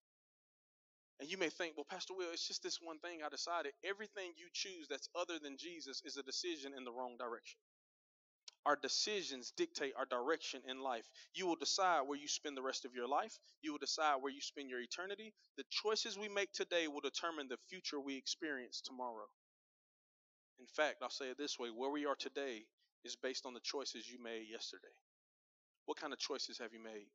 And 1.20 1.30
you 1.30 1.38
may 1.38 1.50
think, 1.50 1.76
well, 1.76 1.86
Pastor 1.88 2.16
Will, 2.16 2.32
it's 2.32 2.48
just 2.48 2.64
this 2.64 2.80
one 2.82 2.98
thing 3.00 3.20
I 3.24 3.30
decided. 3.30 3.74
Everything 3.84 4.32
you 4.38 4.48
choose 4.54 4.88
that's 4.90 5.10
other 5.14 5.38
than 5.38 5.58
Jesus 5.58 6.02
is 6.06 6.18
a 6.18 6.24
decision 6.24 6.72
in 6.76 6.86
the 6.86 6.92
wrong 6.92 7.18
direction. 7.20 7.60
Our 8.66 8.78
decisions 8.82 9.52
dictate 9.56 9.94
our 9.98 10.06
direction 10.06 10.62
in 10.70 10.82
life. 10.82 11.06
You 11.34 11.48
will 11.48 11.56
decide 11.56 12.02
where 12.06 12.18
you 12.20 12.28
spend 12.28 12.58
the 12.58 12.62
rest 12.62 12.86
of 12.86 12.94
your 12.94 13.08
life. 13.08 13.38
You 13.62 13.72
will 13.72 13.80
decide 13.80 14.18
where 14.22 14.32
you 14.32 14.42
spend 14.42 14.70
your 14.70 14.82
eternity. 14.82 15.34
The 15.58 15.64
choices 15.70 16.18
we 16.18 16.28
make 16.30 16.52
today 16.52 16.88
will 16.88 17.02
determine 17.02 17.48
the 17.48 17.58
future 17.70 18.00
we 18.00 18.18
experience 18.18 18.82
tomorrow. 18.82 19.28
In 20.60 20.68
fact, 20.68 20.98
I'll 21.02 21.10
say 21.10 21.30
it 21.30 21.38
this 21.38 21.58
way 21.58 21.70
where 21.70 21.90
we 21.90 22.06
are 22.06 22.16
today 22.16 22.66
is 23.06 23.16
based 23.16 23.46
on 23.46 23.54
the 23.54 23.62
choices 23.62 24.10
you 24.10 24.22
made 24.22 24.48
yesterday. 24.52 24.94
What 25.86 25.98
kind 25.98 26.14
of 26.14 26.20
choices 26.20 26.60
have 26.60 26.74
you 26.74 26.84
made? 26.84 27.08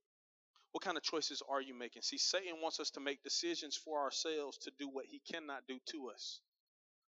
What 0.73 0.83
kind 0.83 0.97
of 0.97 1.05
choices 1.05 1.43
are 1.49 1.61
you 1.61 1.75
making? 1.75 2.03
See, 2.03 2.19
Satan 2.19 2.57
wants 2.61 2.81
us 2.81 2.91
to 2.93 3.01
make 3.01 3.23
decisions 3.23 3.77
for 3.77 4.01
ourselves 4.01 4.59
to 4.59 4.73
do 4.79 4.89
what 4.89 5.05
he 5.07 5.21
cannot 5.31 5.63
do 5.69 5.79
to 5.93 6.11
us. 6.11 6.41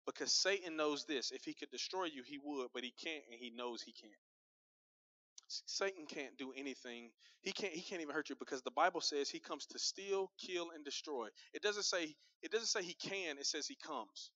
Because 0.06 0.32
Satan 0.32 0.76
knows 0.76 1.04
this 1.06 1.30
if 1.30 1.44
he 1.44 1.54
could 1.54 1.70
destroy 1.70 2.04
you, 2.04 2.22
he 2.24 2.38
would, 2.42 2.68
but 2.74 2.84
he 2.84 2.92
can't, 3.02 3.24
and 3.30 3.40
he 3.40 3.50
knows 3.50 3.82
he 3.82 3.92
can't. 3.92 4.12
Satan 5.48 6.06
can't 6.06 6.36
do 6.38 6.52
anything. 6.56 7.10
He 7.42 7.52
can't 7.52 7.72
he 7.72 7.82
can't 7.82 8.00
even 8.00 8.14
hurt 8.14 8.30
you 8.30 8.36
because 8.36 8.62
the 8.62 8.70
Bible 8.70 9.00
says 9.00 9.28
he 9.28 9.40
comes 9.40 9.66
to 9.66 9.78
steal, 9.78 10.30
kill 10.38 10.70
and 10.74 10.84
destroy. 10.84 11.28
It 11.52 11.62
doesn't 11.62 11.84
say 11.84 12.14
it 12.42 12.50
doesn't 12.50 12.68
say 12.68 12.82
he 12.82 12.94
can, 12.94 13.38
it 13.38 13.46
says 13.46 13.66
he 13.66 13.76
comes. 13.76 14.30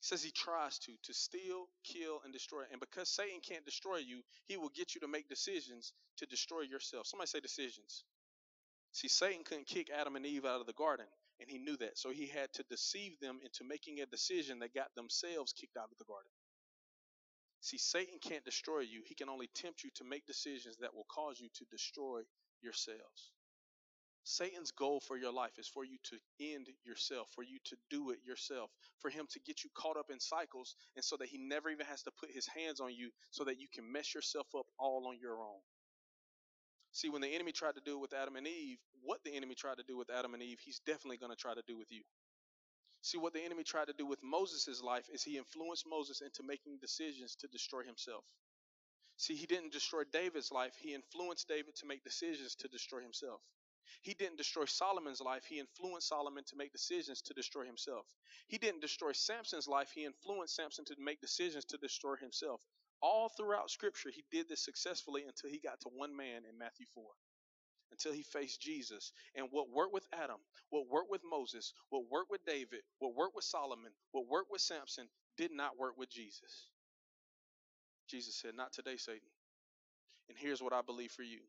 It 0.00 0.06
says 0.06 0.22
he 0.22 0.30
tries 0.30 0.78
to 0.80 0.92
to 1.04 1.14
steal, 1.14 1.66
kill 1.84 2.20
and 2.24 2.32
destroy. 2.32 2.62
And 2.70 2.80
because 2.80 3.08
Satan 3.08 3.40
can't 3.46 3.64
destroy 3.64 3.98
you, 3.98 4.22
he 4.46 4.56
will 4.56 4.70
get 4.70 4.94
you 4.94 5.00
to 5.02 5.08
make 5.08 5.28
decisions 5.28 5.92
to 6.18 6.26
destroy 6.26 6.62
yourself. 6.62 7.06
Somebody 7.06 7.28
say 7.28 7.40
decisions. 7.40 8.04
See, 8.92 9.08
Satan 9.08 9.44
couldn't 9.44 9.66
kick 9.66 9.90
Adam 9.90 10.16
and 10.16 10.26
Eve 10.26 10.44
out 10.44 10.60
of 10.60 10.66
the 10.66 10.72
garden, 10.72 11.06
and 11.40 11.48
he 11.50 11.58
knew 11.58 11.76
that. 11.78 11.98
So 11.98 12.10
he 12.10 12.26
had 12.26 12.52
to 12.54 12.64
deceive 12.64 13.18
them 13.20 13.38
into 13.42 13.64
making 13.64 14.00
a 14.00 14.06
decision 14.06 14.58
that 14.60 14.74
got 14.74 14.94
themselves 14.94 15.52
kicked 15.52 15.76
out 15.76 15.90
of 15.90 15.98
the 15.98 16.04
garden. 16.04 16.30
See, 17.62 17.78
Satan 17.78 18.18
can't 18.22 18.44
destroy 18.44 18.80
you. 18.80 19.02
He 19.04 19.14
can 19.14 19.28
only 19.28 19.48
tempt 19.54 19.84
you 19.84 19.90
to 19.96 20.04
make 20.04 20.26
decisions 20.26 20.76
that 20.80 20.94
will 20.94 21.06
cause 21.10 21.40
you 21.40 21.48
to 21.54 21.64
destroy 21.70 22.22
yourselves. 22.62 23.32
Satan's 24.24 24.70
goal 24.70 25.00
for 25.00 25.16
your 25.16 25.32
life 25.32 25.58
is 25.58 25.68
for 25.68 25.84
you 25.84 25.96
to 26.04 26.16
end 26.40 26.68
yourself, 26.84 27.28
for 27.34 27.42
you 27.42 27.58
to 27.64 27.76
do 27.88 28.10
it 28.10 28.18
yourself, 28.24 28.70
for 28.98 29.10
him 29.10 29.26
to 29.30 29.40
get 29.40 29.64
you 29.64 29.70
caught 29.74 29.96
up 29.96 30.10
in 30.10 30.20
cycles, 30.20 30.76
and 30.94 31.04
so 31.04 31.16
that 31.16 31.28
he 31.28 31.38
never 31.38 31.70
even 31.70 31.86
has 31.86 32.02
to 32.02 32.10
put 32.20 32.30
his 32.30 32.46
hands 32.46 32.80
on 32.80 32.94
you 32.94 33.10
so 33.30 33.44
that 33.44 33.58
you 33.58 33.66
can 33.74 33.90
mess 33.90 34.14
yourself 34.14 34.46
up 34.56 34.66
all 34.78 35.06
on 35.08 35.18
your 35.20 35.40
own. 35.40 35.60
See, 36.92 37.08
when 37.08 37.22
the 37.22 37.34
enemy 37.34 37.52
tried 37.52 37.76
to 37.76 37.80
do 37.80 37.94
it 37.96 38.00
with 38.00 38.12
Adam 38.12 38.36
and 38.36 38.46
Eve, 38.46 38.78
what 39.02 39.22
the 39.24 39.34
enemy 39.34 39.54
tried 39.54 39.78
to 39.78 39.84
do 39.86 39.96
with 39.96 40.10
Adam 40.10 40.34
and 40.34 40.42
Eve, 40.42 40.58
he's 40.64 40.80
definitely 40.80 41.18
going 41.18 41.30
to 41.30 41.36
try 41.36 41.54
to 41.54 41.62
do 41.66 41.76
with 41.76 41.90
you. 41.90 42.02
See, 43.02 43.16
what 43.16 43.32
the 43.32 43.42
enemy 43.42 43.62
tried 43.62 43.86
to 43.86 43.94
do 43.96 44.06
with 44.06 44.22
Moses' 44.22 44.82
life 44.82 45.08
is 45.12 45.22
he 45.22 45.38
influenced 45.38 45.86
Moses 45.88 46.20
into 46.20 46.42
making 46.42 46.78
decisions 46.80 47.34
to 47.36 47.48
destroy 47.48 47.82
himself. 47.84 48.24
See, 49.16 49.34
he 49.34 49.46
didn't 49.46 49.72
destroy 49.72 50.02
David's 50.12 50.50
life, 50.50 50.74
he 50.78 50.94
influenced 50.94 51.48
David 51.48 51.76
to 51.76 51.86
make 51.86 52.04
decisions 52.04 52.54
to 52.56 52.68
destroy 52.68 53.02
himself. 53.02 53.40
He 54.02 54.14
didn't 54.14 54.38
destroy 54.38 54.64
Solomon's 54.64 55.20
life, 55.20 55.44
he 55.44 55.58
influenced 55.58 56.08
Solomon 56.08 56.44
to 56.44 56.56
make 56.56 56.72
decisions 56.72 57.22
to 57.22 57.34
destroy 57.34 57.64
himself. 57.64 58.06
He 58.48 58.58
didn't 58.58 58.80
destroy 58.80 59.12
Samson's 59.12 59.68
life, 59.68 59.90
he 59.94 60.04
influenced 60.04 60.56
Samson 60.56 60.84
to 60.86 60.96
make 60.98 61.20
decisions 61.20 61.64
to 61.66 61.78
destroy 61.78 62.16
himself. 62.16 62.60
All 63.02 63.30
throughout 63.30 63.70
Scripture, 63.70 64.10
he 64.14 64.24
did 64.30 64.48
this 64.48 64.64
successfully 64.64 65.24
until 65.26 65.50
he 65.50 65.58
got 65.58 65.80
to 65.80 65.88
one 65.88 66.14
man 66.14 66.42
in 66.48 66.58
Matthew 66.58 66.86
4 66.94 67.04
until 67.92 68.12
he 68.12 68.22
faced 68.22 68.60
Jesus. 68.60 69.12
And 69.34 69.48
what 69.50 69.70
worked 69.70 69.92
with 69.92 70.06
Adam, 70.12 70.38
what 70.70 70.88
worked 70.88 71.10
with 71.10 71.22
Moses, 71.28 71.72
what 71.90 72.10
worked 72.10 72.30
with 72.30 72.44
David, 72.46 72.80
what 72.98 73.14
worked 73.14 73.34
with 73.34 73.44
Solomon, 73.44 73.92
what 74.12 74.28
worked 74.28 74.50
with 74.50 74.60
Samson 74.60 75.08
did 75.36 75.50
not 75.52 75.78
work 75.78 75.96
with 75.96 76.10
Jesus. 76.10 76.68
Jesus 78.08 78.36
said, 78.36 78.54
Not 78.56 78.72
today, 78.72 78.96
Satan. 78.96 79.28
And 80.28 80.38
here's 80.38 80.62
what 80.62 80.72
I 80.72 80.82
believe 80.82 81.12
for 81.12 81.22
you 81.22 81.40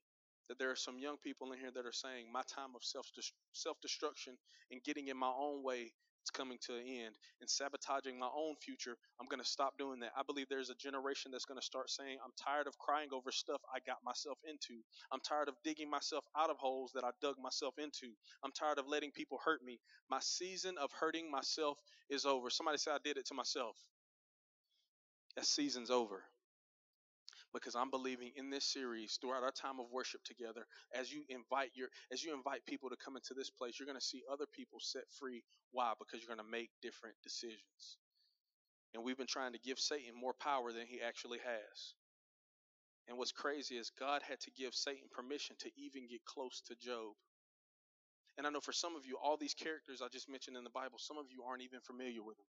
that 0.50 0.60
there 0.60 0.72
are 0.72 0.76
some 0.76 1.00
young 1.00 1.16
people 1.24 1.54
in 1.54 1.60
here 1.60 1.72
that 1.74 1.86
are 1.86 1.94
saying, 1.94 2.26
My 2.32 2.42
time 2.42 2.76
of 2.76 2.82
self 2.84 3.78
destruction 3.82 4.34
and 4.72 4.84
getting 4.84 5.08
in 5.08 5.18
my 5.18 5.32
own 5.32 5.64
way 5.64 5.94
it's 6.22 6.32
coming 6.32 6.58
to 6.68 6.76
an 6.76 6.84
end 6.88 7.16
and 7.42 7.50
sabotaging 7.50 8.20
my 8.20 8.30
own 8.36 8.56
future, 8.64 8.96
I'm 9.20 9.28
going 9.28 9.42
to 9.42 9.48
stop 9.50 9.74
doing 9.78 10.00
that. 10.02 10.12
I 10.18 10.24
believe 10.26 10.48
there's 10.50 10.70
a 10.70 10.76
generation 10.76 11.32
that's 11.32 11.46
going 11.46 11.60
to 11.60 11.66
start 11.66 11.90
saying, 11.90 12.18
I'm 12.24 12.34
tired 12.38 12.68
of 12.68 12.78
crying 12.80 13.10
over 13.14 13.32
stuff 13.32 13.62
I 13.74 13.80
got 13.86 13.98
myself 14.06 14.40
into. 14.46 14.82
I'm 15.12 15.22
tired 15.28 15.50
of 15.50 15.56
digging 15.64 15.90
myself 15.90 16.26
out 16.38 16.50
of 16.50 16.58
holes 16.58 16.92
that 16.96 17.04
I 17.04 17.12
dug 17.22 17.36
myself 17.42 17.76
into. 17.78 18.14
I'm 18.44 18.52
tired 18.54 18.80
of 18.80 18.88
letting 18.88 19.12
people 19.12 19.40
hurt 19.44 19.64
me. 19.64 19.80
My 20.10 20.20
season 20.22 20.76
of 20.78 20.92
hurting 21.00 21.32
myself 21.32 21.78
is 22.10 22.26
over. 22.26 22.50
Somebody 22.50 22.78
say, 22.78 22.92
I 22.92 23.00
did 23.04 23.18
it 23.18 23.28
to 23.28 23.34
myself. 23.34 23.78
That 25.36 25.46
season's 25.46 25.92
over 25.92 26.24
because 27.54 27.76
I'm 27.76 27.90
believing 27.90 28.32
in 28.36 28.50
this 28.50 28.66
series 28.66 29.18
throughout 29.20 29.44
our 29.44 29.52
time 29.52 29.80
of 29.80 29.88
worship 29.92 30.24
together. 30.24 30.66
As 30.94 31.12
you 31.12 31.24
invite 31.30 31.72
your 31.76 31.90
as 32.12 32.24
you 32.24 32.34
invite 32.34 32.66
people 32.66 32.90
to 32.90 32.98
come 33.04 33.16
into 33.16 33.34
this 33.34 33.50
place 33.50 33.80
you're 33.80 33.88
going 33.88 34.00
to 34.00 34.06
see 34.06 34.24
other 34.32 34.46
people 34.54 34.80
set 34.82 35.04
free. 35.20 35.44
Why? 35.72 35.94
Because 35.98 36.22
you're 36.22 36.34
going 36.34 36.46
to 36.46 36.52
make 36.52 36.70
different 36.82 37.16
decisions. 37.24 37.98
And 38.94 39.04
we've 39.04 39.18
been 39.18 39.28
trying 39.28 39.54
to 39.54 39.60
give 39.60 39.80
Satan 39.80 40.14
more 40.20 40.34
power 40.34 40.74
than 40.74 40.86
he 40.86 41.00
actually 41.02 41.40
has. 41.40 41.96
And 43.08 43.18
what's 43.18 43.32
crazy 43.32 43.76
is 43.76 43.92
God 44.00 44.22
had 44.28 44.40
to 44.42 44.52
give 44.52 44.74
Satan 44.74 45.08
permission 45.12 45.56
to 45.60 45.72
even 45.78 46.08
get 46.08 46.24
close 46.26 46.62
to 46.68 46.76
Job. 46.76 47.16
And 48.38 48.48
I 48.48 48.50
know 48.50 48.62
for 48.62 48.74
some 48.74 48.96
of 48.96 49.06
you 49.06 49.18
all 49.22 49.38
these 49.38 49.54
characters 49.54 50.02
I 50.02 50.08
just 50.12 50.30
mentioned 50.30 50.58
in 50.58 50.64
the 50.64 50.76
Bible 50.76 50.98
some 51.00 51.18
of 51.18 51.26
you 51.30 51.44
aren't 51.44 51.64
even 51.64 51.80
familiar 51.82 52.24
with 52.24 52.38
them 52.38 52.51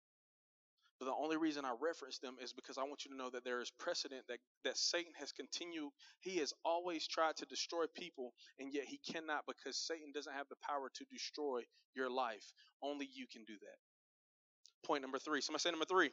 but 0.99 1.05
the 1.05 1.13
only 1.13 1.37
reason 1.37 1.63
I 1.63 1.73
reference 1.79 2.17
them 2.17 2.35
is 2.41 2.53
because 2.53 2.77
I 2.77 2.83
want 2.83 3.05
you 3.05 3.11
to 3.11 3.17
know 3.17 3.29
that 3.29 3.43
there 3.43 3.61
is 3.61 3.71
precedent 3.79 4.23
that, 4.27 4.39
that 4.63 4.77
Satan 4.77 5.13
has 5.19 5.31
continued. 5.31 5.91
He 6.21 6.37
has 6.37 6.53
always 6.65 7.07
tried 7.07 7.35
to 7.37 7.45
destroy 7.45 7.85
people, 7.95 8.33
and 8.59 8.73
yet 8.73 8.85
he 8.85 8.99
cannot 9.11 9.45
because 9.47 9.77
Satan 9.77 10.11
doesn't 10.13 10.33
have 10.33 10.47
the 10.49 10.55
power 10.67 10.89
to 10.95 11.05
destroy 11.11 11.61
your 11.95 12.09
life. 12.09 12.51
Only 12.81 13.07
you 13.13 13.27
can 13.31 13.43
do 13.45 13.53
that. 13.53 14.87
Point 14.87 15.03
number 15.03 15.19
three. 15.19 15.41
Somebody 15.41 15.61
say 15.61 15.71
number 15.71 15.85
three. 15.85 16.11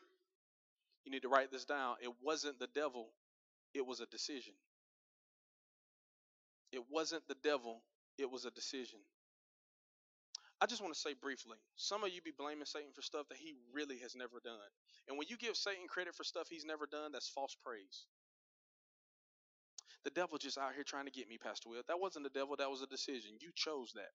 You 1.04 1.12
need 1.12 1.22
to 1.22 1.28
write 1.28 1.50
this 1.50 1.64
down. 1.64 1.96
It 2.02 2.12
wasn't 2.22 2.58
the 2.58 2.68
devil, 2.74 3.08
it 3.74 3.86
was 3.86 4.00
a 4.00 4.06
decision. 4.06 4.54
It 6.72 6.82
wasn't 6.90 7.26
the 7.28 7.36
devil, 7.42 7.82
it 8.18 8.30
was 8.30 8.44
a 8.44 8.50
decision. 8.50 8.98
I 10.60 10.66
just 10.66 10.80
want 10.80 10.94
to 10.94 11.00
say 11.00 11.14
briefly, 11.20 11.58
some 11.76 12.04
of 12.04 12.10
you 12.10 12.22
be 12.22 12.32
blaming 12.36 12.64
Satan 12.64 12.92
for 12.94 13.02
stuff 13.02 13.28
that 13.28 13.38
he 13.38 13.54
really 13.72 13.98
has 13.98 14.14
never 14.14 14.40
done. 14.42 14.70
And 15.08 15.18
when 15.18 15.26
you 15.28 15.36
give 15.36 15.56
Satan 15.56 15.88
credit 15.88 16.14
for 16.14 16.24
stuff 16.24 16.48
he's 16.48 16.64
never 16.64 16.86
done, 16.86 17.12
that's 17.12 17.28
false 17.28 17.56
praise. 17.64 18.06
The 20.04 20.10
devil 20.10 20.38
just 20.38 20.58
out 20.58 20.74
here 20.74 20.84
trying 20.84 21.06
to 21.06 21.10
get 21.10 21.28
me, 21.28 21.38
Pastor 21.38 21.70
Will. 21.70 21.82
That 21.88 22.00
wasn't 22.00 22.24
the 22.24 22.38
devil, 22.38 22.56
that 22.56 22.70
was 22.70 22.82
a 22.82 22.86
decision. 22.86 23.32
You 23.40 23.50
chose 23.54 23.92
that. 23.94 24.12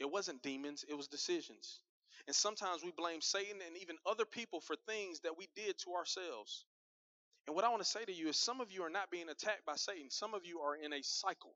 It 0.00 0.10
wasn't 0.10 0.42
demons, 0.42 0.84
it 0.88 0.94
was 0.96 1.08
decisions. 1.08 1.80
And 2.26 2.34
sometimes 2.34 2.82
we 2.82 2.90
blame 2.90 3.20
Satan 3.20 3.60
and 3.66 3.76
even 3.76 3.96
other 4.06 4.24
people 4.24 4.60
for 4.60 4.76
things 4.86 5.20
that 5.20 5.36
we 5.36 5.48
did 5.54 5.78
to 5.84 5.92
ourselves. 5.94 6.64
And 7.46 7.56
what 7.56 7.64
I 7.64 7.68
want 7.68 7.82
to 7.82 7.88
say 7.88 8.04
to 8.04 8.12
you 8.12 8.28
is 8.28 8.36
some 8.36 8.60
of 8.60 8.72
you 8.72 8.82
are 8.82 8.90
not 8.90 9.10
being 9.10 9.28
attacked 9.28 9.66
by 9.66 9.76
Satan, 9.76 10.10
some 10.10 10.34
of 10.34 10.46
you 10.46 10.60
are 10.60 10.76
in 10.76 10.92
a 10.92 11.02
cycle 11.02 11.54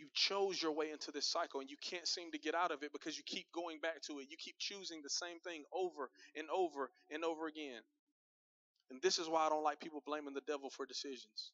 you 0.00 0.06
chose 0.14 0.60
your 0.60 0.72
way 0.72 0.90
into 0.90 1.12
this 1.12 1.26
cycle 1.26 1.60
and 1.60 1.70
you 1.70 1.76
can't 1.82 2.08
seem 2.08 2.32
to 2.32 2.38
get 2.38 2.54
out 2.54 2.72
of 2.72 2.82
it 2.82 2.92
because 2.92 3.16
you 3.16 3.24
keep 3.26 3.46
going 3.54 3.78
back 3.80 4.00
to 4.02 4.18
it. 4.20 4.26
You 4.30 4.36
keep 4.38 4.56
choosing 4.58 5.02
the 5.02 5.10
same 5.10 5.38
thing 5.44 5.64
over 5.72 6.10
and 6.36 6.48
over 6.50 6.90
and 7.12 7.24
over 7.24 7.46
again. 7.46 7.82
And 8.90 9.00
this 9.02 9.18
is 9.18 9.28
why 9.28 9.46
I 9.46 9.48
don't 9.48 9.62
like 9.62 9.80
people 9.80 10.02
blaming 10.04 10.34
the 10.34 10.42
devil 10.46 10.70
for 10.70 10.86
decisions. 10.86 11.52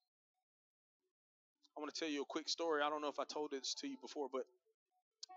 I 1.76 1.80
want 1.80 1.92
to 1.94 2.00
tell 2.00 2.08
you 2.08 2.22
a 2.22 2.26
quick 2.26 2.48
story. 2.48 2.82
I 2.82 2.88
don't 2.88 3.02
know 3.02 3.08
if 3.08 3.20
I 3.20 3.24
told 3.24 3.50
this 3.50 3.74
to 3.80 3.88
you 3.88 3.96
before, 4.00 4.28
but 4.32 4.44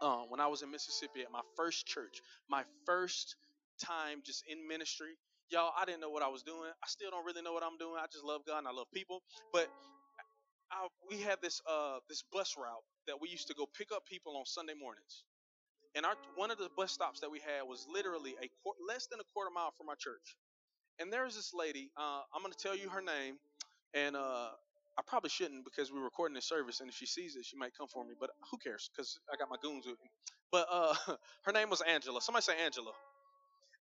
uh, 0.02 0.24
when 0.30 0.40
I 0.40 0.48
was 0.48 0.62
in 0.62 0.72
Mississippi 0.72 1.22
at 1.22 1.32
my 1.32 1.42
first 1.58 1.86
church, 1.86 2.22
my 2.50 2.64
first 2.86 3.36
time 3.84 4.20
just 4.26 4.44
in 4.48 4.66
ministry, 4.68 5.18
y'all, 5.50 5.74
I 5.78 5.86
didn't 5.86 6.02
know 6.02 6.10
what 6.10 6.24
I 6.24 6.30
was 6.30 6.44
doing. 6.44 6.70
I 6.82 6.88
still 6.88 7.12
don't 7.12 7.26
really 7.26 7.42
know 7.42 7.54
what 7.54 7.64
I'm 7.64 7.78
doing. 7.78 7.96
I 8.00 8.06
just 8.12 8.24
love 8.24 8.42
God 8.48 8.60
and 8.60 8.68
I 8.68 8.72
love 8.72 8.88
people. 8.94 9.22
But 9.52 9.68
I, 10.72 10.88
we 11.10 11.22
had 11.22 11.40
this 11.42 11.62
uh, 11.70 12.00
this 12.08 12.24
bus 12.32 12.56
route 12.58 12.84
that 13.10 13.20
we 13.22 13.30
used 13.30 13.48
to 13.50 13.56
go 13.56 13.66
pick 13.66 13.90
up 13.92 14.06
people 14.06 14.38
on 14.38 14.46
Sunday 14.46 14.78
mornings. 14.80 15.26
And 15.96 16.06
our 16.06 16.14
one 16.36 16.52
of 16.52 16.58
the 16.58 16.70
bus 16.78 16.92
stops 16.92 17.20
that 17.22 17.32
we 17.32 17.40
had 17.40 17.68
was 17.68 17.86
literally 17.92 18.36
a 18.42 18.48
less 18.88 19.08
than 19.08 19.20
a 19.20 19.28
quarter 19.34 19.50
mile 19.50 19.74
from 19.78 19.90
our 19.90 19.98
church. 19.98 20.38
And 21.00 21.12
there 21.12 21.26
was 21.26 21.36
this 21.36 21.54
lady. 21.54 21.90
Uh, 21.98 22.22
I'm 22.34 22.42
going 22.42 22.54
to 22.54 22.60
tell 22.60 22.78
you 22.78 22.90
her 22.90 23.02
name, 23.02 23.36
and 23.94 24.16
uh, 24.16 24.54
I 24.98 25.02
probably 25.08 25.30
shouldn't 25.30 25.66
because 25.66 25.92
we're 25.92 26.04
recording 26.04 26.36
this 26.36 26.46
service, 26.46 26.82
and 26.82 26.90
if 26.90 26.96
she 26.96 27.06
sees 27.08 27.36
it, 27.36 27.46
she 27.46 27.58
might 27.58 27.72
come 27.78 27.88
for 27.88 28.06
me. 28.06 28.14
But 28.20 28.30
who 28.52 28.58
cares? 28.58 28.90
Because 28.92 29.18
I 29.34 29.38
got 29.38 29.50
my 29.50 29.58
goons 29.62 29.86
with 29.88 29.98
me. 30.04 30.10
But 30.52 30.68
uh, 30.72 30.94
her 31.46 31.52
name 31.52 31.70
was 31.70 31.82
Angela. 31.82 32.22
Somebody 32.22 32.44
say 32.44 32.54
Angela. 32.64 32.92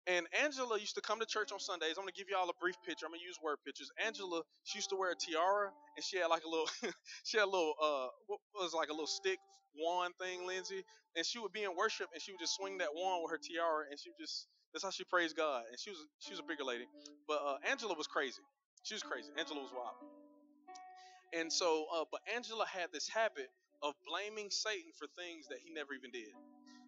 And 0.09 0.27
Angela 0.43 0.79
used 0.81 0.95
to 0.97 1.03
come 1.03 1.21
to 1.21 1.27
church 1.27 1.53
on 1.53 1.61
Sundays. 1.61 2.01
I'm 2.01 2.05
gonna 2.09 2.17
give 2.17 2.29
y'all 2.33 2.49
a 2.49 2.57
brief 2.61 2.77
picture. 2.87 3.05
I'm 3.05 3.13
gonna 3.13 3.23
use 3.23 3.37
word 3.45 3.59
pictures. 3.65 3.91
Angela, 4.01 4.41
she 4.65 4.79
used 4.79 4.89
to 4.91 4.97
wear 4.97 5.13
a 5.13 5.15
tiara, 5.15 5.69
and 5.97 6.05
she 6.05 6.17
had 6.17 6.29
like 6.29 6.45
a 6.45 6.49
little, 6.49 6.69
she 7.25 7.37
had 7.37 7.45
a 7.45 7.53
little, 7.53 7.75
uh, 7.77 8.09
what 8.27 8.41
was 8.57 8.73
like 8.73 8.89
a 8.89 8.93
little 8.93 9.07
stick 9.07 9.39
wand 9.77 10.15
thing, 10.19 10.47
Lindsay. 10.47 10.83
And 11.17 11.27
she 11.27 11.39
would 11.39 11.53
be 11.53 11.65
in 11.65 11.77
worship, 11.77 12.09
and 12.15 12.23
she 12.23 12.33
would 12.33 12.41
just 12.41 12.57
swing 12.57 12.79
that 12.79 12.89
wand 12.95 13.23
with 13.23 13.33
her 13.33 13.41
tiara, 13.41 13.85
and 13.91 14.01
she 14.01 14.09
would 14.09 14.19
just, 14.21 14.49
that's 14.73 14.85
how 14.85 14.91
she 14.91 15.05
praised 15.05 15.37
God. 15.37 15.65
And 15.69 15.79
she 15.79 15.91
was, 15.91 16.01
she 16.21 16.33
was 16.33 16.41
a 16.41 16.47
bigger 16.47 16.65
lady. 16.65 16.87
But 17.27 17.41
uh, 17.45 17.57
Angela 17.69 17.95
was 17.95 18.07
crazy. 18.07 18.43
She 18.85 18.95
was 18.95 19.03
crazy. 19.03 19.29
Angela 19.39 19.61
was 19.61 19.73
wild. 19.77 19.97
And 21.37 21.53
so, 21.53 21.85
uh, 21.93 22.05
but 22.11 22.21
Angela 22.35 22.65
had 22.67 22.89
this 22.93 23.09
habit 23.09 23.49
of 23.83 23.93
blaming 24.09 24.49
Satan 24.51 24.93
for 24.97 25.07
things 25.21 25.49
that 25.49 25.59
he 25.63 25.73
never 25.73 25.93
even 25.93 26.11
did. 26.11 26.33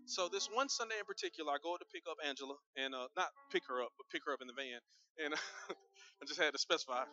So 0.06 0.28
this 0.28 0.48
one 0.52 0.68
Sunday 0.68 0.98
in 0.98 1.06
particular, 1.06 1.52
I 1.52 1.58
go 1.62 1.76
to 1.76 1.86
pick 1.92 2.04
up 2.10 2.18
Angela, 2.26 2.56
and 2.76 2.94
uh, 2.94 3.06
not 3.16 3.30
pick 3.52 3.62
her 3.68 3.82
up, 3.82 3.92
but 3.98 4.08
pick 4.10 4.22
her 4.26 4.32
up 4.32 4.42
in 4.42 4.48
the 4.48 4.56
van, 4.56 4.80
and 5.22 5.34
I 6.20 6.22
just 6.26 6.40
had 6.40 6.52
to 6.52 6.60
specify. 6.60 7.04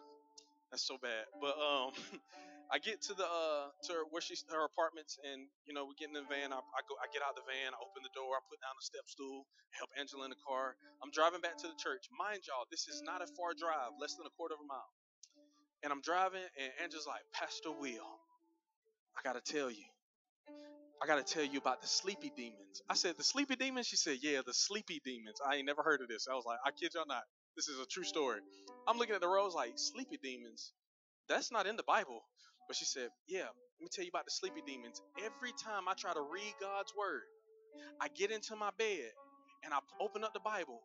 That's 0.71 0.83
so 0.83 0.97
bad. 0.99 1.25
But 1.39 1.55
um, 1.55 1.95
I 2.73 2.79
get 2.83 2.99
to 3.07 3.13
the 3.15 3.23
uh 3.23 3.71
to 3.87 4.03
where 4.11 4.19
she's 4.19 4.43
her 4.51 4.65
apartments, 4.67 5.15
and 5.23 5.47
you 5.63 5.71
know 5.71 5.87
we 5.87 5.95
get 5.95 6.11
in 6.11 6.17
the 6.17 6.27
van. 6.27 6.51
I, 6.51 6.59
I 6.59 6.81
go, 6.83 6.99
I 6.99 7.07
get 7.15 7.23
out 7.23 7.37
of 7.37 7.39
the 7.39 7.47
van, 7.47 7.71
I 7.71 7.79
open 7.79 8.03
the 8.03 8.11
door, 8.11 8.35
I 8.35 8.43
put 8.51 8.59
down 8.59 8.75
the 8.75 8.83
step 8.83 9.07
stool, 9.07 9.47
help 9.71 9.87
Angela 9.95 10.27
in 10.27 10.33
the 10.35 10.43
car. 10.43 10.75
I'm 10.99 11.13
driving 11.15 11.39
back 11.39 11.55
to 11.63 11.67
the 11.71 11.79
church. 11.79 12.11
Mind 12.11 12.43
y'all, 12.49 12.67
this 12.67 12.91
is 12.91 12.99
not 13.05 13.23
a 13.23 13.27
far 13.39 13.55
drive, 13.55 13.95
less 14.01 14.19
than 14.19 14.27
a 14.27 14.33
quarter 14.35 14.59
of 14.59 14.61
a 14.63 14.67
mile. 14.67 14.91
And 15.85 15.93
I'm 15.93 16.01
driving, 16.03 16.43
and 16.59 16.69
Angela's 16.83 17.07
like, 17.07 17.23
Pastor 17.31 17.71
Will, 17.71 18.09
I 19.15 19.23
gotta 19.23 19.41
tell 19.41 19.71
you. 19.71 19.87
I 21.01 21.07
gotta 21.07 21.23
tell 21.23 21.43
you 21.43 21.59
about 21.59 21.81
the 21.81 21.87
sleepy 21.87 22.31
demons. 22.35 22.81
I 22.89 22.95
said, 22.95 23.15
the 23.17 23.23
sleepy 23.23 23.55
demons? 23.55 23.87
She 23.87 23.97
said, 23.97 24.17
yeah, 24.21 24.41
the 24.45 24.53
sleepy 24.53 25.01
demons. 25.05 25.39
I 25.45 25.55
ain't 25.55 25.65
never 25.65 25.83
heard 25.83 26.01
of 26.01 26.07
this. 26.07 26.27
I 26.31 26.35
was 26.35 26.45
like, 26.45 26.59
I 26.65 26.71
kid 26.71 26.91
y'all 26.95 27.05
not. 27.07 27.23
This 27.55 27.67
is 27.67 27.79
a 27.79 27.85
true 27.85 28.03
story. 28.03 28.39
I'm 28.87 28.97
looking 28.97 29.15
at 29.15 29.21
the 29.21 29.27
roads 29.27 29.55
like, 29.55 29.73
sleepy 29.75 30.17
demons? 30.21 30.73
That's 31.29 31.51
not 31.51 31.67
in 31.67 31.75
the 31.75 31.83
Bible. 31.83 32.21
But 32.67 32.75
she 32.77 32.85
said, 32.85 33.09
yeah, 33.27 33.45
let 33.45 33.81
me 33.81 33.89
tell 33.93 34.03
you 34.05 34.11
about 34.13 34.25
the 34.25 34.31
sleepy 34.31 34.61
demons. 34.65 35.01
Every 35.19 35.51
time 35.63 35.87
I 35.87 35.93
try 35.93 36.13
to 36.13 36.21
read 36.21 36.53
God's 36.61 36.93
word, 36.97 37.23
I 38.01 38.07
get 38.09 38.31
into 38.31 38.55
my 38.55 38.71
bed 38.77 39.11
and 39.63 39.73
I 39.73 39.79
open 40.01 40.23
up 40.23 40.33
the 40.33 40.39
Bible 40.41 40.81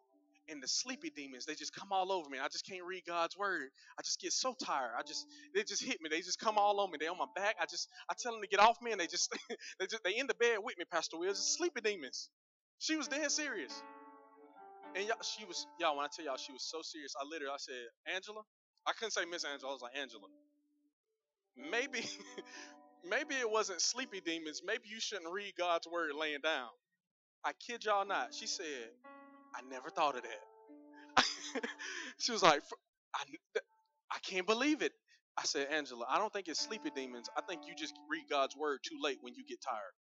and 0.52 0.62
the 0.62 0.68
sleepy 0.68 1.10
demons. 1.10 1.46
They 1.46 1.54
just 1.54 1.74
come 1.74 1.88
all 1.92 2.12
over 2.12 2.28
me. 2.30 2.38
I 2.38 2.48
just 2.48 2.66
can't 2.66 2.84
read 2.84 3.02
god's 3.06 3.36
word. 3.36 3.70
I 3.98 4.02
just 4.02 4.20
get 4.20 4.32
so 4.32 4.54
tired. 4.62 4.92
I 4.98 5.02
just 5.02 5.26
they 5.54 5.62
just 5.64 5.82
hit 5.82 6.00
me. 6.00 6.08
They 6.10 6.20
just 6.20 6.38
come 6.38 6.58
all 6.58 6.80
on 6.80 6.90
me. 6.90 6.98
They 7.00 7.08
on 7.08 7.18
my 7.18 7.26
back. 7.34 7.56
I 7.60 7.66
just 7.66 7.88
i 8.10 8.14
tell 8.18 8.32
them 8.32 8.42
to 8.42 8.48
get 8.48 8.60
off 8.60 8.76
me 8.82 8.92
and 8.92 9.00
they 9.00 9.06
just 9.06 9.32
they 9.80 9.86
just 9.86 10.04
they 10.04 10.16
in 10.18 10.26
the 10.26 10.34
bed 10.34 10.58
with 10.62 10.78
me 10.78 10.84
pastor 10.90 11.18
will. 11.18 11.30
Just 11.30 11.56
sleepy 11.56 11.80
demons. 11.80 12.28
She 12.78 12.96
was 12.96 13.08
dead 13.08 13.30
serious. 13.32 13.72
And 14.94 15.06
y'all, 15.06 15.16
she 15.22 15.44
was 15.46 15.66
y'all 15.80 15.96
when 15.96 16.04
i 16.04 16.08
tell 16.14 16.24
y'all 16.24 16.36
she 16.36 16.52
was 16.52 16.64
so 16.64 16.82
serious 16.82 17.14
i 17.18 17.24
literally 17.24 17.52
i 17.52 17.58
said 17.58 18.14
angela? 18.14 18.42
I 18.86 18.92
couldn't 18.92 19.12
say 19.12 19.24
miss 19.24 19.44
angela. 19.44 19.70
I 19.70 19.74
was 19.74 19.82
like 19.82 19.96
angela. 19.96 20.26
Maybe 21.56 22.04
maybe 23.08 23.34
it 23.36 23.50
wasn't 23.50 23.80
sleepy 23.80 24.20
demons. 24.20 24.62
Maybe 24.64 24.84
you 24.86 25.00
shouldn't 25.00 25.32
read 25.32 25.54
god's 25.58 25.88
word 25.88 26.10
laying 26.18 26.40
down. 26.42 26.68
I 27.44 27.52
kid 27.66 27.84
y'all 27.84 28.06
not. 28.06 28.34
She 28.34 28.46
said 28.46 28.90
I 29.54 29.62
never 29.70 29.90
thought 29.90 30.16
of 30.16 30.22
that. 30.24 30.58
she 32.18 32.32
was 32.32 32.42
like, 32.42 32.62
I, 33.14 33.22
I 34.12 34.18
can't 34.20 34.46
believe 34.46 34.82
it. 34.82 34.92
I 35.38 35.44
said, 35.44 35.68
Angela, 35.72 36.06
I 36.10 36.18
don't 36.18 36.32
think 36.32 36.48
it's 36.48 36.60
sleepy 36.60 36.90
demons. 36.94 37.28
I 37.36 37.42
think 37.48 37.62
you 37.66 37.74
just 37.76 37.94
read 38.10 38.24
God's 38.30 38.56
word 38.56 38.80
too 38.84 38.98
late 39.02 39.18
when 39.22 39.34
you 39.34 39.44
get 39.48 39.60
tired. 39.62 39.94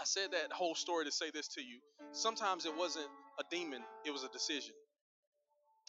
I 0.00 0.04
said 0.04 0.32
that 0.32 0.52
whole 0.52 0.74
story 0.74 1.04
to 1.06 1.12
say 1.12 1.30
this 1.32 1.48
to 1.56 1.62
you. 1.62 1.80
Sometimes 2.12 2.66
it 2.66 2.76
wasn't 2.76 3.08
a 3.40 3.44
demon, 3.50 3.82
it 4.04 4.12
was 4.12 4.24
a 4.24 4.30
decision. 4.30 4.74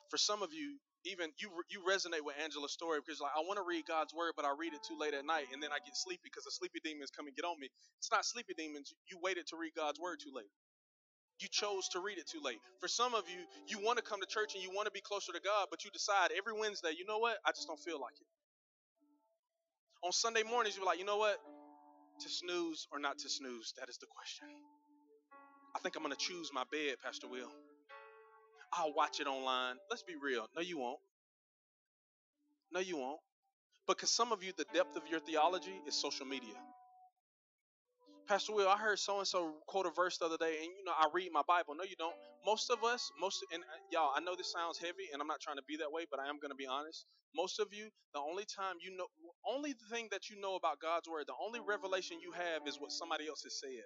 For 0.10 0.18
some 0.18 0.44
of 0.44 0.54
you, 0.54 0.78
even 1.06 1.32
you 1.40 1.50
you 1.70 1.82
resonate 1.88 2.26
with 2.26 2.36
Angela's 2.44 2.74
story 2.74 3.00
because 3.06 3.22
like 3.22 3.34
I 3.38 3.42
want 3.42 3.58
to 3.58 3.66
read 3.68 3.86
God's 3.88 4.14
word, 4.14 4.34
but 4.38 4.46
I 4.46 4.54
read 4.58 4.74
it 4.74 4.84
too 4.84 4.98
late 5.00 5.14
at 5.14 5.26
night, 5.26 5.48
and 5.54 5.62
then 5.64 5.72
I 5.72 5.80
get 5.86 5.96
sleepy 5.98 6.26
because 6.26 6.46
the 6.46 6.52
sleepy 6.52 6.80
demons 6.84 7.12
come 7.12 7.28
and 7.28 7.36
get 7.36 7.46
on 7.46 7.60
me. 7.60 7.70
It's 8.00 8.12
not 8.12 8.26
sleepy 8.26 8.54
demons. 8.58 8.94
You 9.10 9.20
waited 9.22 9.48
to 9.50 9.58
read 9.58 9.74
God's 9.78 10.00
word 10.00 10.20
too 10.24 10.32
late. 10.36 10.52
You 11.40 11.48
chose 11.52 11.90
to 11.90 12.00
read 12.00 12.18
it 12.18 12.28
too 12.28 12.40
late. 12.44 12.60
For 12.80 12.88
some 12.88 13.14
of 13.14 13.24
you, 13.30 13.44
you 13.68 13.84
want 13.86 13.98
to 13.98 14.04
come 14.04 14.22
to 14.22 14.28
church 14.28 14.56
and 14.56 14.64
you 14.64 14.72
want 14.72 14.86
to 14.88 14.92
be 14.92 15.02
closer 15.02 15.34
to 15.34 15.42
God, 15.42 15.68
but 15.70 15.84
you 15.84 15.92
decide 15.92 16.30
every 16.38 16.54
Wednesday, 16.58 16.92
you 16.98 17.06
know 17.06 17.20
what? 17.20 17.38
I 17.46 17.52
just 17.52 17.68
don't 17.68 17.80
feel 17.80 18.00
like 18.00 18.16
it. 18.20 18.28
On 20.06 20.12
Sunday 20.12 20.44
mornings, 20.44 20.78
you're 20.78 20.86
like, 20.86 21.00
you 21.00 21.06
know 21.06 21.18
what? 21.18 21.38
To 22.22 22.30
snooze 22.30 22.88
or 22.92 23.00
not 23.00 23.18
to 23.20 23.30
snooze? 23.30 23.74
That 23.80 23.90
is 23.90 23.98
the 23.98 24.08
question. 24.08 24.48
I 25.76 25.80
think 25.80 25.96
I'm 25.96 26.04
going 26.04 26.16
to 26.16 26.20
choose 26.20 26.52
my 26.54 26.64
bed, 26.72 26.96
Pastor 27.04 27.28
Will. 27.28 27.52
I'll 28.74 28.94
watch 28.94 29.20
it 29.20 29.28
online. 29.28 29.76
Let's 29.90 30.04
be 30.04 30.16
real. 30.22 30.48
No, 30.56 30.62
you 30.62 30.80
won't. 30.80 31.00
No, 32.72 32.80
you 32.80 32.98
won't. 32.98 33.20
Because 33.88 34.12
some 34.12 34.32
of 34.32 34.44
you, 34.44 34.54
the 34.58 34.66
depth 34.74 34.96
of 34.96 35.04
your 35.10 35.20
theology 35.20 35.74
is 35.88 35.96
social 35.96 36.26
media. 36.26 36.56
Pastor 38.28 38.54
Will, 38.54 38.70
I 38.70 38.78
heard 38.78 39.00
so 39.00 39.20
and 39.20 39.28
so 39.28 39.54
quote 39.68 39.86
a 39.86 39.92
verse 39.92 40.18
the 40.18 40.26
other 40.26 40.38
day, 40.38 40.58
and 40.64 40.72
you 40.78 40.84
know, 40.86 40.94
I 40.98 41.08
read 41.14 41.30
my 41.34 41.44
Bible. 41.48 41.76
No, 41.76 41.84
you 41.84 41.96
don't. 41.98 42.16
Most 42.46 42.72
of 42.72 42.84
us, 42.84 43.12
most, 43.22 43.46
and 43.54 43.64
uh, 43.64 43.68
y'all, 43.92 44.12
I 44.16 44.22
know 44.22 44.36
this 44.36 44.52
sounds 44.52 44.80
heavy, 44.80 45.10
and 45.14 45.22
I'm 45.22 45.28
not 45.28 45.42
trying 45.42 45.58
to 45.58 45.64
be 45.68 45.78
that 45.78 45.92
way, 45.92 46.06
but 46.10 46.20
I 46.20 46.30
am 46.30 46.40
going 46.42 46.52
to 46.52 46.56
be 46.58 46.68
honest. 46.68 47.06
Most 47.36 47.60
of 47.60 47.68
you, 47.72 47.90
the 48.14 48.22
only 48.22 48.46
time 48.46 48.78
you 48.82 48.96
know, 48.98 49.08
only 49.48 49.74
thing 49.92 50.08
that 50.12 50.30
you 50.30 50.40
know 50.42 50.56
about 50.56 50.80
God's 50.82 51.10
word, 51.10 51.26
the 51.28 51.38
only 51.44 51.60
revelation 51.60 52.18
you 52.22 52.32
have 52.34 52.68
is 52.68 52.78
what 52.80 52.92
somebody 52.92 53.28
else 53.28 53.44
has 53.44 53.60
said. 53.60 53.86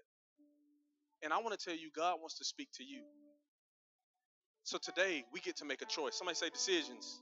And 1.24 1.34
I 1.34 1.40
want 1.40 1.58
to 1.58 1.64
tell 1.64 1.76
you, 1.76 1.90
God 1.96 2.18
wants 2.20 2.38
to 2.40 2.46
speak 2.46 2.70
to 2.76 2.84
you. 2.84 3.04
So 4.64 4.78
today, 4.78 5.24
we 5.34 5.42
get 5.42 5.58
to 5.58 5.66
make 5.66 5.82
a 5.82 5.88
choice. 5.88 6.16
Somebody 6.16 6.38
say 6.38 6.50
decisions. 6.50 7.22